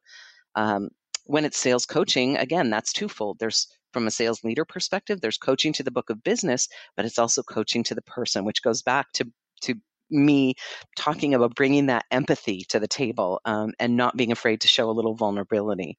Um, 0.55 0.91
when 1.25 1.45
it's 1.45 1.59
sales 1.59 1.87
coaching, 1.87 2.37
again, 2.37 2.71
that's 2.71 2.93
twofold. 2.93 3.39
There's 3.39 3.69
from 3.93 4.07
a 4.07 4.11
sales 4.11 4.43
leader 4.43 4.65
perspective, 4.65 5.21
there's 5.21 5.37
coaching 5.37 5.73
to 5.75 5.83
the 5.83 5.91
book 5.91 6.09
of 6.11 6.23
business, 6.23 6.69
but 6.97 7.05
it's 7.05 7.19
also 7.19 7.43
coaching 7.43 7.83
to 7.85 7.95
the 7.95 8.03
person, 8.03 8.45
which 8.45 8.63
goes 8.63 8.83
back 8.83 9.13
to 9.13 9.31
to 9.63 9.75
me 10.11 10.55
talking 10.97 11.35
about 11.35 11.55
bringing 11.55 11.87
that 11.87 12.05
empathy 12.11 12.65
to 12.69 12.79
the 12.79 12.89
table 12.89 13.41
um, 13.45 13.73
and 13.79 13.97
not 13.97 14.17
being 14.17 14.33
afraid 14.33 14.61
to 14.61 14.69
show 14.69 14.91
a 14.91 14.93
little 14.93 15.15
vulnerability. 15.15 15.97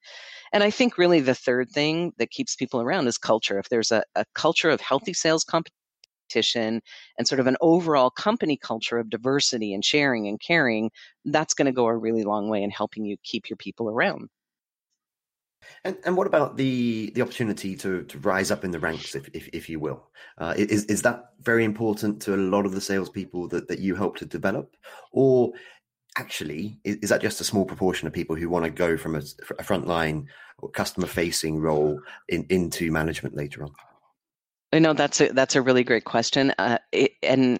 And 0.52 0.64
I 0.64 0.70
think 0.70 0.98
really 0.98 1.20
the 1.20 1.36
third 1.36 1.72
thing 1.72 2.14
that 2.18 2.30
keeps 2.30 2.56
people 2.56 2.82
around 2.82 3.08
is 3.08 3.18
culture. 3.18 3.58
If 3.58 3.70
there's 3.70 3.92
a, 3.92 4.04
a 4.16 4.26
culture 4.36 4.70
of 4.70 4.82
healthy 4.82 5.14
sales 5.14 5.44
competition 5.44 6.82
and 7.18 7.28
sort 7.28 7.40
of 7.40 7.48
an 7.48 7.58
overall 7.62 8.12
company 8.12 8.58
culture 8.58 9.00
of 9.00 9.10
diversity 9.10 9.74
and 9.74 9.84
sharing 9.84 10.28
and 10.28 10.40
caring, 10.40 10.92
that's 11.26 11.54
going 11.54 11.66
to 11.66 11.72
go 11.72 11.86
a 11.88 11.98
really 11.98 12.24
long 12.24 12.50
way 12.50 12.62
in 12.62 12.70
helping 12.70 13.06
you 13.06 13.18
keep 13.24 13.50
your 13.50 13.58
people 13.58 13.90
around. 13.90 14.30
And, 15.84 15.98
and 16.06 16.16
what 16.18 16.28
about 16.28 16.58
the 16.58 17.12
the 17.16 17.22
opportunity 17.22 17.76
to 17.78 18.04
to 18.04 18.20
rise 18.20 18.52
up 18.52 18.64
in 18.64 18.72
the 18.72 18.80
ranks, 18.80 19.16
if 19.16 19.28
if, 19.34 19.50
if 19.54 19.70
you 19.70 19.80
will? 19.80 20.10
Uh, 20.38 20.54
is 20.58 20.86
is 20.86 21.02
that 21.04 21.26
very 21.42 21.64
important 21.64 22.22
to 22.24 22.36
a 22.36 22.38
lot 22.38 22.66
of 22.66 22.74
the 22.74 22.82
salespeople 22.82 23.48
that 23.50 23.68
that 23.68 23.80
you 23.80 23.96
help 23.96 24.18
to 24.18 24.26
develop, 24.26 24.76
or 25.12 25.54
actually 26.18 26.80
is, 26.84 26.98
is 26.98 27.10
that 27.10 27.22
just 27.22 27.42
a 27.42 27.44
small 27.44 27.66
proportion 27.66 28.08
of 28.08 28.14
people 28.14 28.36
who 28.36 28.50
want 28.50 28.66
to 28.66 28.72
go 28.72 28.98
from 28.98 29.16
a, 29.16 29.20
a 29.60 29.64
frontline 29.64 30.26
or 30.60 30.70
customer 30.70 31.08
facing 31.08 31.60
role 31.60 32.00
in, 32.30 32.46
into 32.50 32.92
management 32.92 33.36
later 33.36 33.64
on? 33.64 33.72
I 34.72 34.80
know 34.80 34.94
that's 34.94 35.22
a 35.22 35.30
that's 35.34 35.56
a 35.56 35.62
really 35.62 35.84
great 35.84 36.06
question, 36.06 36.54
uh, 36.58 36.80
it, 36.92 37.14
and 37.22 37.60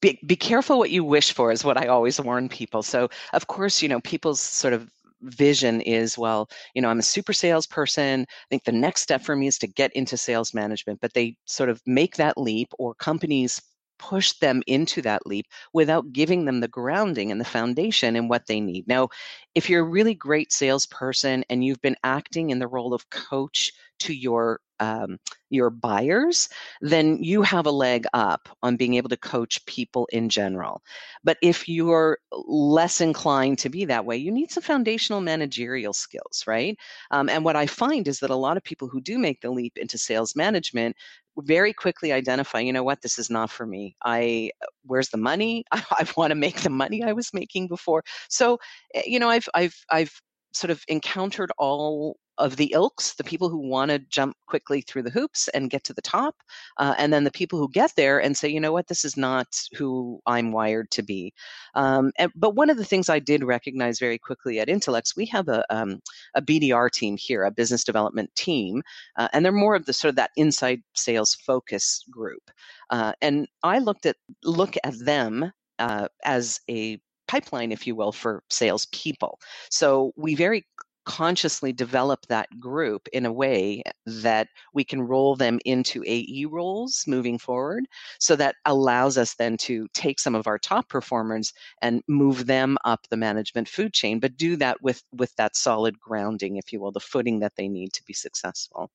be, 0.00 0.18
be 0.24 0.36
careful 0.36 0.78
what 0.78 0.90
you 0.90 1.04
wish 1.04 1.32
for 1.32 1.50
is 1.52 1.64
what 1.64 1.76
I 1.76 1.86
always 1.88 2.20
warn 2.20 2.48
people. 2.48 2.82
So, 2.82 3.10
of 3.32 3.46
course, 3.46 3.82
you 3.82 3.88
know, 3.88 4.00
people's 4.00 4.40
sort 4.40 4.72
of 4.72 4.90
vision 5.22 5.80
is 5.82 6.16
well 6.18 6.48
you 6.74 6.82
know 6.82 6.88
i'm 6.88 6.98
a 6.98 7.02
super 7.02 7.32
salesperson. 7.32 8.22
I 8.22 8.46
think 8.48 8.64
the 8.64 8.72
next 8.72 9.02
step 9.02 9.22
for 9.22 9.36
me 9.36 9.46
is 9.46 9.58
to 9.58 9.66
get 9.66 9.92
into 9.94 10.16
sales 10.16 10.54
management 10.54 11.00
but 11.00 11.14
they 11.14 11.36
sort 11.44 11.68
of 11.68 11.82
make 11.86 12.16
that 12.16 12.38
leap 12.38 12.68
or 12.78 12.94
companies 12.94 13.60
push 14.00 14.32
them 14.32 14.62
into 14.66 15.02
that 15.02 15.26
leap 15.26 15.46
without 15.74 16.12
giving 16.12 16.46
them 16.46 16.60
the 16.60 16.68
grounding 16.68 17.30
and 17.30 17.40
the 17.40 17.44
foundation 17.44 18.16
and 18.16 18.30
what 18.30 18.46
they 18.46 18.58
need. 18.58 18.88
Now, 18.88 19.10
if 19.54 19.68
you're 19.68 19.82
a 19.82 19.88
really 19.88 20.14
great 20.14 20.52
salesperson 20.52 21.44
and 21.50 21.62
you've 21.62 21.82
been 21.82 21.96
acting 22.02 22.48
in 22.50 22.58
the 22.58 22.66
role 22.66 22.94
of 22.94 23.10
coach 23.10 23.72
to 24.00 24.14
your 24.14 24.60
um, 24.80 25.18
your 25.50 25.68
buyers, 25.68 26.48
then 26.80 27.22
you 27.22 27.42
have 27.42 27.66
a 27.66 27.70
leg 27.70 28.06
up 28.14 28.48
on 28.62 28.76
being 28.76 28.94
able 28.94 29.10
to 29.10 29.16
coach 29.16 29.64
people 29.66 30.08
in 30.10 30.30
general. 30.30 30.82
But 31.22 31.36
if 31.42 31.68
you're 31.68 32.16
less 32.32 33.02
inclined 33.02 33.58
to 33.58 33.68
be 33.68 33.84
that 33.84 34.06
way, 34.06 34.16
you 34.16 34.30
need 34.30 34.50
some 34.50 34.62
foundational 34.62 35.20
managerial 35.20 35.92
skills, 35.92 36.44
right? 36.46 36.78
Um, 37.10 37.28
and 37.28 37.44
what 37.44 37.56
I 37.56 37.66
find 37.66 38.08
is 38.08 38.20
that 38.20 38.30
a 38.30 38.36
lot 38.36 38.56
of 38.56 38.64
people 38.64 38.88
who 38.88 39.02
do 39.02 39.18
make 39.18 39.42
the 39.42 39.50
leap 39.50 39.76
into 39.76 39.98
sales 39.98 40.34
management 40.34 40.96
very 41.38 41.72
quickly 41.72 42.12
identify 42.12 42.60
you 42.60 42.72
know 42.72 42.82
what? 42.82 43.02
This 43.02 43.18
is 43.18 43.30
not 43.30 43.50
for 43.50 43.66
me. 43.66 43.96
I 44.04 44.50
where's 44.84 45.08
the 45.10 45.18
money? 45.18 45.64
I, 45.72 45.82
I 45.90 46.06
want 46.16 46.30
to 46.30 46.34
make 46.34 46.60
the 46.60 46.70
money 46.70 47.02
i 47.02 47.12
was 47.12 47.32
making 47.32 47.68
before. 47.68 48.02
So 48.28 48.58
eh, 48.94 49.02
you 49.06 49.18
know 49.18 49.28
i've 49.28 49.48
i've 49.54 49.76
i've 49.90 50.12
sort 50.52 50.70
of 50.70 50.82
encountered 50.88 51.52
all 51.58 52.16
of 52.40 52.56
the 52.56 52.72
ilks, 52.74 53.14
the 53.14 53.24
people 53.24 53.48
who 53.48 53.58
want 53.58 53.90
to 53.90 53.98
jump 53.98 54.36
quickly 54.46 54.80
through 54.80 55.02
the 55.02 55.10
hoops 55.10 55.48
and 55.48 55.70
get 55.70 55.84
to 55.84 55.92
the 55.92 56.02
top, 56.02 56.34
uh, 56.78 56.94
and 56.98 57.12
then 57.12 57.24
the 57.24 57.30
people 57.30 57.58
who 57.58 57.68
get 57.68 57.92
there 57.96 58.20
and 58.20 58.36
say, 58.36 58.48
you 58.48 58.58
know 58.58 58.72
what, 58.72 58.88
this 58.88 59.04
is 59.04 59.16
not 59.16 59.46
who 59.74 60.20
I'm 60.26 60.50
wired 60.50 60.90
to 60.92 61.02
be. 61.02 61.32
Um, 61.74 62.10
and, 62.18 62.32
but 62.34 62.56
one 62.56 62.70
of 62.70 62.76
the 62.76 62.84
things 62.84 63.08
I 63.08 63.18
did 63.18 63.44
recognize 63.44 63.98
very 63.98 64.18
quickly 64.18 64.58
at 64.58 64.68
Intelex, 64.68 65.16
we 65.16 65.26
have 65.26 65.48
a, 65.48 65.64
um, 65.70 66.00
a 66.34 66.42
BDR 66.42 66.90
team 66.90 67.16
here, 67.16 67.44
a 67.44 67.50
business 67.50 67.84
development 67.84 68.34
team, 68.34 68.82
uh, 69.16 69.28
and 69.32 69.44
they're 69.44 69.52
more 69.52 69.76
of 69.76 69.86
the 69.86 69.92
sort 69.92 70.10
of 70.10 70.16
that 70.16 70.30
inside 70.36 70.82
sales 70.94 71.34
focus 71.34 72.04
group. 72.10 72.50
Uh, 72.90 73.12
and 73.20 73.46
I 73.62 73.78
looked 73.78 74.06
at 74.06 74.16
look 74.44 74.76
at 74.82 74.98
them 74.98 75.52
uh, 75.78 76.08
as 76.24 76.60
a 76.68 77.00
pipeline, 77.28 77.70
if 77.70 77.86
you 77.86 77.94
will, 77.94 78.12
for 78.12 78.42
salespeople. 78.50 79.38
So 79.70 80.12
we 80.16 80.34
very 80.34 80.66
consciously 81.10 81.72
develop 81.72 82.24
that 82.28 82.48
group 82.60 83.08
in 83.12 83.26
a 83.26 83.32
way 83.32 83.82
that 84.06 84.46
we 84.72 84.84
can 84.84 85.02
roll 85.02 85.34
them 85.34 85.58
into 85.64 86.04
AE 86.06 86.46
roles 86.48 87.02
moving 87.08 87.36
forward. 87.36 87.84
So 88.20 88.36
that 88.36 88.54
allows 88.64 89.18
us 89.18 89.34
then 89.34 89.56
to 89.58 89.88
take 89.92 90.20
some 90.20 90.36
of 90.36 90.46
our 90.46 90.56
top 90.56 90.88
performers 90.88 91.52
and 91.82 92.00
move 92.06 92.46
them 92.46 92.78
up 92.84 93.00
the 93.10 93.16
management 93.16 93.68
food 93.68 93.92
chain, 93.92 94.20
but 94.20 94.36
do 94.36 94.54
that 94.56 94.80
with, 94.82 95.02
with 95.12 95.34
that 95.34 95.56
solid 95.56 95.98
grounding, 95.98 96.58
if 96.58 96.72
you 96.72 96.80
will, 96.80 96.92
the 96.92 97.00
footing 97.00 97.40
that 97.40 97.56
they 97.56 97.66
need 97.66 97.92
to 97.94 98.04
be 98.04 98.12
successful. 98.12 98.88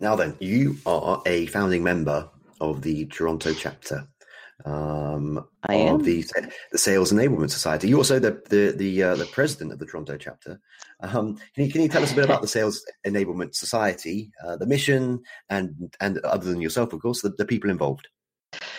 Now 0.00 0.14
then, 0.14 0.36
you 0.38 0.76
are 0.86 1.20
a 1.26 1.46
founding 1.46 1.82
member 1.82 2.28
of 2.60 2.82
the 2.82 3.06
Toronto 3.06 3.52
chapter 3.52 4.06
um, 4.64 5.46
I 5.64 5.74
of 5.74 6.00
am. 6.00 6.02
the 6.02 6.24
the 6.72 6.78
Sales 6.78 7.12
Enablement 7.12 7.50
Society. 7.50 7.88
You're 7.88 7.98
also 7.98 8.18
the 8.18 8.42
the 8.48 8.74
the, 8.76 9.02
uh, 9.02 9.16
the 9.16 9.26
president 9.26 9.72
of 9.72 9.78
the 9.78 9.86
Toronto 9.86 10.16
chapter. 10.16 10.60
Um, 11.00 11.36
can 11.54 11.64
you 11.64 11.70
can 11.72 11.82
you 11.82 11.88
tell 11.88 12.02
us 12.02 12.12
a 12.12 12.14
bit 12.14 12.24
about 12.24 12.42
the 12.42 12.48
Sales 12.48 12.84
Enablement 13.06 13.54
Society, 13.54 14.30
uh, 14.44 14.56
the 14.56 14.66
mission, 14.66 15.22
and 15.50 15.94
and 16.00 16.18
other 16.20 16.50
than 16.50 16.60
yourself, 16.60 16.92
of 16.92 17.02
course, 17.02 17.20
the, 17.20 17.30
the 17.30 17.44
people 17.44 17.70
involved? 17.70 18.08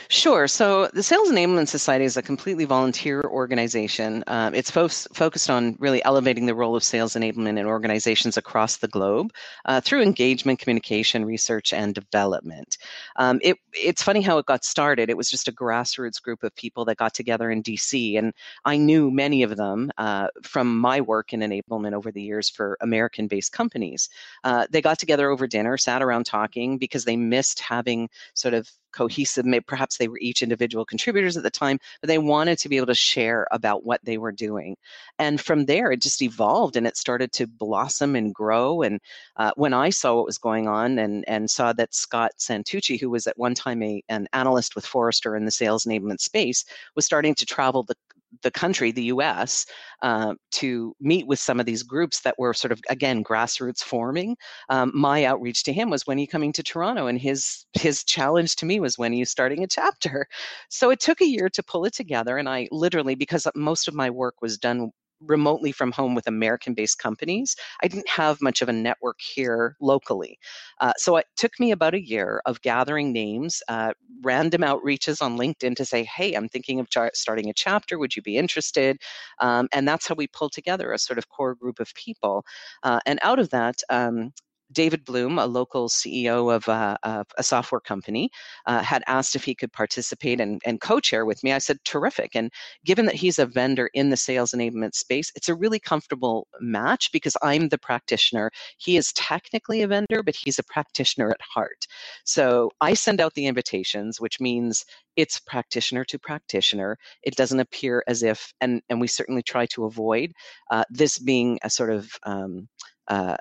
Sure. 0.09 0.47
So 0.47 0.87
the 0.93 1.03
Sales 1.03 1.29
Enablement 1.29 1.67
Society 1.67 2.05
is 2.05 2.15
a 2.15 2.21
completely 2.21 2.63
volunteer 2.63 3.21
organization. 3.23 4.23
Um, 4.27 4.55
it's 4.55 4.71
fo- 4.71 4.87
focused 4.87 5.49
on 5.49 5.75
really 5.79 6.03
elevating 6.05 6.45
the 6.45 6.55
role 6.55 6.75
of 6.77 6.83
sales 6.83 7.13
enablement 7.15 7.59
in 7.59 7.65
organizations 7.65 8.37
across 8.37 8.77
the 8.77 8.87
globe 8.87 9.33
uh, 9.65 9.81
through 9.81 10.01
engagement, 10.01 10.59
communication, 10.59 11.25
research, 11.25 11.73
and 11.73 11.93
development. 11.93 12.77
Um, 13.17 13.39
it, 13.43 13.57
it's 13.73 14.01
funny 14.01 14.21
how 14.21 14.37
it 14.37 14.45
got 14.45 14.63
started. 14.63 15.09
It 15.09 15.17
was 15.17 15.29
just 15.29 15.49
a 15.49 15.51
grassroots 15.51 16.21
group 16.21 16.43
of 16.43 16.55
people 16.55 16.85
that 16.85 16.97
got 16.97 17.13
together 17.13 17.51
in 17.51 17.61
DC, 17.61 18.17
and 18.17 18.33
I 18.63 18.77
knew 18.77 19.11
many 19.11 19.43
of 19.43 19.57
them 19.57 19.91
uh, 19.97 20.27
from 20.43 20.77
my 20.79 21.01
work 21.01 21.33
in 21.33 21.41
enablement 21.41 21.93
over 21.93 22.11
the 22.11 22.21
years 22.21 22.49
for 22.49 22.77
American 22.79 23.27
based 23.27 23.51
companies. 23.51 24.09
Uh, 24.45 24.67
they 24.69 24.81
got 24.81 24.99
together 24.99 25.29
over 25.29 25.47
dinner, 25.47 25.77
sat 25.77 26.01
around 26.01 26.25
talking 26.25 26.77
because 26.77 27.03
they 27.03 27.17
missed 27.17 27.59
having 27.59 28.09
sort 28.35 28.53
of 28.53 28.69
cohesive 28.97 29.45
Maybe 29.45 29.63
perhaps 29.63 29.97
they 29.97 30.07
were 30.07 30.17
each 30.19 30.41
individual 30.41 30.85
contributors 30.85 31.37
at 31.37 31.43
the 31.43 31.49
time 31.49 31.79
but 32.01 32.07
they 32.07 32.17
wanted 32.17 32.57
to 32.59 32.69
be 32.69 32.77
able 32.77 32.87
to 32.87 32.95
share 32.95 33.47
about 33.51 33.85
what 33.85 34.03
they 34.03 34.17
were 34.17 34.31
doing. 34.31 34.75
And 35.19 35.39
from 35.39 35.65
there 35.65 35.91
it 35.91 36.01
just 36.01 36.21
evolved 36.21 36.75
and 36.75 36.87
it 36.87 36.97
started 36.97 37.31
to 37.33 37.47
blossom 37.47 38.15
and 38.15 38.33
grow. 38.33 38.81
And 38.81 38.99
uh, 39.37 39.51
when 39.55 39.73
i 39.73 39.89
saw 39.89 40.15
what 40.15 40.25
was 40.25 40.37
going 40.37 40.67
on 40.67 40.99
and, 40.99 41.23
and 41.27 41.49
saw 41.49 41.73
that 41.73 41.93
scott 41.93 42.31
santucci 42.39 42.99
who 42.99 43.09
was 43.09 43.27
at 43.27 43.37
one 43.37 43.53
time 43.53 43.83
a, 43.83 44.01
an 44.09 44.27
analyst 44.33 44.75
with 44.75 44.85
forrester 44.85 45.35
in 45.35 45.45
the 45.45 45.51
sales 45.51 45.85
enablement 45.85 46.19
space 46.19 46.65
was 46.95 47.05
starting 47.05 47.35
to 47.35 47.45
travel 47.45 47.83
the 47.83 47.95
the 48.41 48.51
country, 48.51 48.91
the 48.91 49.05
US, 49.05 49.65
uh, 50.01 50.35
to 50.51 50.95
meet 50.99 51.27
with 51.27 51.39
some 51.39 51.59
of 51.59 51.65
these 51.65 51.83
groups 51.83 52.21
that 52.21 52.37
were 52.37 52.53
sort 52.53 52.71
of, 52.71 52.81
again, 52.89 53.23
grassroots 53.23 53.83
forming. 53.83 54.35
Um, 54.69 54.91
my 54.93 55.25
outreach 55.25 55.63
to 55.63 55.73
him 55.73 55.89
was 55.89 56.05
when 56.05 56.17
are 56.17 56.21
you 56.21 56.27
coming 56.27 56.53
to 56.53 56.63
Toronto? 56.63 57.07
And 57.07 57.19
his, 57.19 57.65
his 57.73 58.03
challenge 58.03 58.55
to 58.57 58.65
me 58.65 58.79
was 58.79 58.97
when 58.97 59.11
are 59.11 59.15
you 59.15 59.25
starting 59.25 59.63
a 59.63 59.67
chapter? 59.67 60.27
So 60.69 60.89
it 60.89 60.99
took 60.99 61.21
a 61.21 61.27
year 61.27 61.49
to 61.49 61.63
pull 61.63 61.85
it 61.85 61.93
together. 61.93 62.37
And 62.37 62.49
I 62.49 62.67
literally, 62.71 63.15
because 63.15 63.47
most 63.55 63.87
of 63.87 63.93
my 63.93 64.09
work 64.09 64.35
was 64.41 64.57
done 64.57 64.91
remotely 65.21 65.71
from 65.71 65.91
home 65.91 66.15
with 66.15 66.27
American 66.27 66.73
based 66.73 66.99
companies, 66.99 67.55
I 67.81 67.87
didn't 67.87 68.09
have 68.09 68.41
much 68.41 68.61
of 68.61 68.69
a 68.69 68.73
network 68.73 69.19
here 69.19 69.75
locally. 69.81 70.39
Uh, 70.79 70.93
so 70.97 71.17
it 71.17 71.25
took 71.35 71.59
me 71.59 71.71
about 71.71 71.93
a 71.93 72.05
year 72.05 72.41
of 72.45 72.61
gathering 72.61 73.11
names, 73.11 73.61
uh, 73.67 73.93
random 74.21 74.61
outreaches 74.61 75.21
on 75.21 75.37
LinkedIn 75.37 75.75
to 75.75 75.85
say, 75.85 76.03
hey, 76.03 76.33
I'm 76.33 76.49
thinking 76.49 76.79
of 76.79 76.89
char- 76.89 77.11
starting 77.13 77.49
a 77.49 77.53
chapter. 77.53 77.97
Would 77.97 78.15
you 78.15 78.21
be 78.21 78.37
interested? 78.37 78.97
Um, 79.39 79.67
and 79.73 79.87
that's 79.87 80.07
how 80.07 80.15
we 80.15 80.27
pulled 80.27 80.51
together 80.51 80.91
a 80.91 80.99
sort 80.99 81.17
of 81.17 81.29
core 81.29 81.55
group 81.55 81.79
of 81.79 81.93
people. 81.95 82.45
Uh, 82.83 82.99
and 83.05 83.19
out 83.21 83.39
of 83.39 83.49
that, 83.49 83.81
um, 83.89 84.33
David 84.71 85.05
Bloom, 85.05 85.39
a 85.39 85.45
local 85.45 85.89
CEO 85.89 86.53
of, 86.53 86.67
uh, 86.67 86.97
of 87.03 87.27
a 87.37 87.43
software 87.43 87.81
company, 87.81 88.29
uh, 88.65 88.81
had 88.81 89.03
asked 89.07 89.35
if 89.35 89.43
he 89.43 89.55
could 89.55 89.71
participate 89.71 90.39
and, 90.41 90.61
and 90.65 90.81
co 90.81 90.99
chair 90.99 91.25
with 91.25 91.43
me. 91.43 91.53
I 91.53 91.57
said, 91.59 91.77
terrific. 91.85 92.35
And 92.35 92.51
given 92.85 93.05
that 93.05 93.15
he's 93.15 93.39
a 93.39 93.45
vendor 93.45 93.89
in 93.93 94.09
the 94.09 94.17
sales 94.17 94.51
enablement 94.51 94.95
space, 94.95 95.31
it's 95.35 95.49
a 95.49 95.55
really 95.55 95.79
comfortable 95.79 96.47
match 96.59 97.11
because 97.11 97.37
I'm 97.41 97.69
the 97.69 97.77
practitioner. 97.77 98.51
He 98.77 98.97
is 98.97 99.13
technically 99.13 99.81
a 99.81 99.87
vendor, 99.87 100.23
but 100.23 100.35
he's 100.35 100.59
a 100.59 100.63
practitioner 100.63 101.29
at 101.29 101.41
heart. 101.41 101.87
So 102.25 102.71
I 102.81 102.93
send 102.93 103.21
out 103.21 103.33
the 103.33 103.47
invitations, 103.47 104.19
which 104.19 104.39
means 104.39 104.85
it's 105.15 105.39
practitioner 105.39 106.05
to 106.05 106.19
practitioner. 106.19 106.97
It 107.23 107.35
doesn't 107.35 107.59
appear 107.59 108.03
as 108.07 108.23
if, 108.23 108.53
and, 108.61 108.81
and 108.89 109.01
we 109.01 109.07
certainly 109.07 109.41
try 109.41 109.65
to 109.67 109.85
avoid 109.85 110.31
uh, 110.71 110.83
this 110.89 111.17
being 111.19 111.59
a 111.63 111.69
sort 111.69 111.89
of 111.89 112.11
um, 112.23 112.67
uh, 113.07 113.37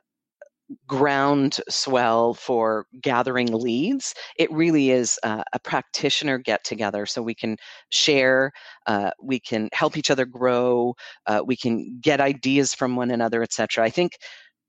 ground 0.86 1.60
swell 1.68 2.34
for 2.34 2.86
gathering 3.00 3.52
leads. 3.52 4.14
It 4.36 4.50
really 4.52 4.90
is 4.90 5.18
uh, 5.22 5.44
a 5.52 5.58
practitioner 5.60 6.38
get 6.38 6.64
together 6.64 7.06
so 7.06 7.22
we 7.22 7.34
can 7.34 7.56
share, 7.90 8.52
uh, 8.86 9.10
we 9.22 9.38
can 9.40 9.68
help 9.72 9.96
each 9.96 10.10
other 10.10 10.24
grow, 10.24 10.94
uh, 11.26 11.42
we 11.46 11.56
can 11.56 11.98
get 12.00 12.20
ideas 12.20 12.74
from 12.74 12.96
one 12.96 13.10
another, 13.10 13.42
etc. 13.42 13.84
I 13.84 13.90
think 13.90 14.12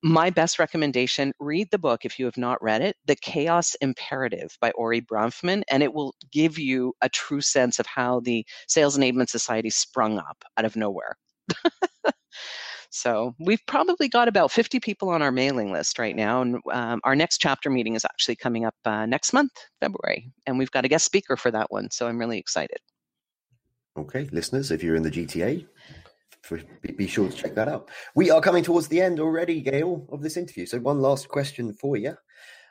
my 0.03 0.29
best 0.29 0.59
recommendation 0.59 1.33
read 1.39 1.67
the 1.71 1.79
book 1.79 2.05
if 2.05 2.19
you 2.19 2.25
have 2.25 2.37
not 2.37 2.61
read 2.61 2.81
it 2.81 2.95
the 3.07 3.15
chaos 3.15 3.75
imperative 3.81 4.55
by 4.61 4.69
ori 4.71 5.01
Brafman 5.01 5.63
and 5.71 5.81
it 5.81 5.93
will 5.93 6.13
give 6.31 6.59
you 6.59 6.93
a 7.01 7.09
true 7.09 7.41
sense 7.41 7.79
of 7.79 7.87
how 7.87 8.19
the 8.19 8.45
sales 8.67 8.95
enablement 8.97 9.29
society 9.29 9.71
sprung 9.71 10.19
up 10.19 10.43
out 10.55 10.65
of 10.65 10.75
nowhere 10.75 11.15
So 12.97 13.35
we've 13.39 13.61
probably 13.67 14.09
got 14.09 14.27
about 14.27 14.51
50 14.51 14.79
people 14.79 15.09
on 15.09 15.21
our 15.21 15.31
mailing 15.31 15.71
list 15.71 15.99
right 15.99 16.15
now. 16.15 16.41
And 16.41 16.57
um, 16.71 16.99
our 17.03 17.15
next 17.15 17.37
chapter 17.37 17.69
meeting 17.69 17.95
is 17.95 18.03
actually 18.03 18.35
coming 18.35 18.65
up 18.65 18.75
uh, 18.85 19.05
next 19.05 19.33
month, 19.33 19.51
February. 19.79 20.31
And 20.45 20.57
we've 20.57 20.71
got 20.71 20.85
a 20.85 20.87
guest 20.87 21.05
speaker 21.05 21.37
for 21.37 21.51
that 21.51 21.71
one. 21.71 21.89
So 21.91 22.07
I'm 22.07 22.17
really 22.17 22.39
excited. 22.39 22.79
Okay, 23.97 24.27
listeners, 24.31 24.71
if 24.71 24.83
you're 24.83 24.95
in 24.95 25.03
the 25.03 25.11
GTA, 25.11 25.65
be 26.95 27.07
sure 27.07 27.29
to 27.29 27.35
check 27.35 27.55
that 27.55 27.67
out. 27.67 27.89
We 28.15 28.29
are 28.29 28.41
coming 28.41 28.63
towards 28.63 28.87
the 28.87 29.01
end 29.01 29.19
already, 29.19 29.61
Gayle, 29.61 30.07
of 30.11 30.21
this 30.21 30.37
interview. 30.37 30.65
So, 30.65 30.79
one 30.79 31.01
last 31.01 31.27
question 31.29 31.73
for 31.73 31.97
you. 31.97 32.15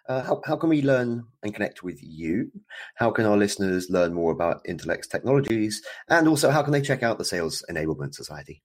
Uh, 0.08 0.22
how, 0.22 0.40
how 0.44 0.56
can 0.56 0.68
we 0.68 0.82
learn 0.82 1.24
and 1.42 1.52
connect 1.52 1.82
with 1.82 1.98
you? 2.00 2.52
How 2.94 3.10
can 3.10 3.26
our 3.26 3.36
listeners 3.36 3.90
learn 3.90 4.14
more 4.14 4.30
about 4.30 4.64
Intelex 4.64 5.08
technologies? 5.08 5.82
And 6.08 6.28
also, 6.28 6.50
how 6.50 6.62
can 6.62 6.72
they 6.72 6.80
check 6.80 7.02
out 7.02 7.18
the 7.18 7.24
Sales 7.24 7.64
Enablement 7.68 8.14
Society? 8.14 8.62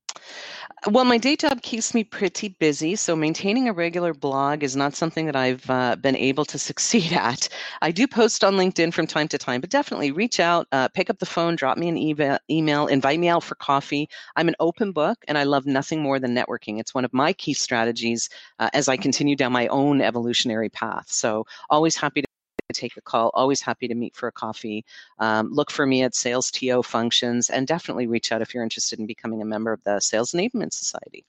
Well, 0.89 1.05
my 1.05 1.19
day 1.19 1.35
job 1.35 1.61
keeps 1.61 1.93
me 1.93 2.03
pretty 2.03 2.49
busy, 2.49 2.95
so 2.95 3.15
maintaining 3.15 3.69
a 3.69 3.73
regular 3.73 4.15
blog 4.15 4.63
is 4.63 4.75
not 4.75 4.95
something 4.95 5.27
that 5.27 5.35
I've 5.35 5.69
uh, 5.69 5.95
been 5.95 6.15
able 6.15 6.43
to 6.45 6.57
succeed 6.69 7.13
at. 7.13 7.47
I 7.83 7.91
do 7.91 8.07
post 8.07 8.43
on 8.43 8.55
LinkedIn 8.55 8.91
from 8.91 9.05
time 9.05 9.27
to 9.27 9.37
time, 9.37 9.61
but 9.61 9.69
definitely 9.69 10.11
reach 10.11 10.39
out, 10.39 10.67
uh, 10.71 10.87
pick 10.87 11.11
up 11.11 11.19
the 11.19 11.25
phone, 11.27 11.55
drop 11.55 11.77
me 11.77 11.87
an 11.87 11.97
email, 11.97 12.39
email, 12.49 12.87
invite 12.87 13.19
me 13.19 13.27
out 13.27 13.43
for 13.43 13.55
coffee. 13.55 14.09
I'm 14.35 14.47
an 14.47 14.55
open 14.59 14.91
book, 14.91 15.19
and 15.27 15.37
I 15.37 15.43
love 15.43 15.67
nothing 15.67 16.01
more 16.01 16.19
than 16.19 16.35
networking. 16.35 16.79
It's 16.79 16.95
one 16.95 17.05
of 17.05 17.13
my 17.13 17.33
key 17.33 17.53
strategies 17.53 18.29
uh, 18.57 18.69
as 18.73 18.87
I 18.87 18.97
continue 18.97 19.35
down 19.35 19.51
my 19.51 19.67
own 19.67 20.01
evolutionary 20.01 20.69
path. 20.69 21.11
So, 21.11 21.45
always 21.69 21.95
happy 21.95 22.23
to 22.71 22.79
take 22.79 22.97
a 22.97 23.01
call. 23.01 23.31
Always 23.33 23.61
happy 23.61 23.87
to 23.87 23.95
meet 23.95 24.15
for 24.15 24.27
a 24.27 24.31
coffee. 24.31 24.85
Um, 25.19 25.51
look 25.51 25.71
for 25.71 25.85
me 25.85 26.03
at 26.03 26.15
Sales 26.15 26.51
TO 26.51 26.83
functions 26.83 27.49
and 27.49 27.67
definitely 27.67 28.07
reach 28.07 28.31
out 28.31 28.41
if 28.41 28.53
you're 28.53 28.63
interested 28.63 28.99
in 28.99 29.05
becoming 29.05 29.41
a 29.41 29.45
member 29.45 29.71
of 29.71 29.83
the 29.83 29.99
Sales 29.99 30.31
Enablement 30.31 30.73
Society. 30.73 31.25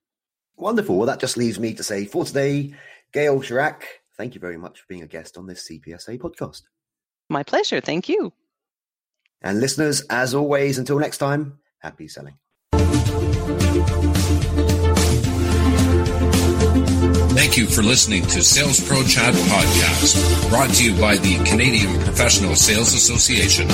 Wonderful. 0.56 0.96
Well, 0.96 1.06
that 1.06 1.20
just 1.20 1.36
leaves 1.36 1.58
me 1.58 1.74
to 1.74 1.82
say 1.82 2.04
for 2.04 2.24
today, 2.24 2.74
Gayle 3.12 3.40
Charach, 3.40 3.82
thank 4.16 4.34
you 4.34 4.40
very 4.40 4.56
much 4.56 4.80
for 4.80 4.86
being 4.88 5.02
a 5.02 5.06
guest 5.06 5.36
on 5.36 5.46
this 5.46 5.68
CPSA 5.68 6.18
podcast. 6.18 6.62
My 7.28 7.42
pleasure. 7.42 7.80
Thank 7.80 8.08
you. 8.08 8.32
And 9.40 9.60
listeners, 9.60 10.02
as 10.08 10.34
always, 10.34 10.78
until 10.78 10.98
next 10.98 11.18
time, 11.18 11.58
happy 11.78 12.08
selling. 12.08 12.38
Thank 17.42 17.56
you 17.56 17.66
for 17.66 17.82
listening 17.82 18.22
to 18.26 18.40
Sales 18.40 18.78
Pro 18.78 19.02
Chat 19.02 19.34
Podcast, 19.34 20.48
brought 20.48 20.70
to 20.74 20.84
you 20.84 20.98
by 21.00 21.16
the 21.16 21.42
Canadian 21.44 22.00
Professional 22.04 22.54
Sales 22.54 22.94
Association. 22.94 23.66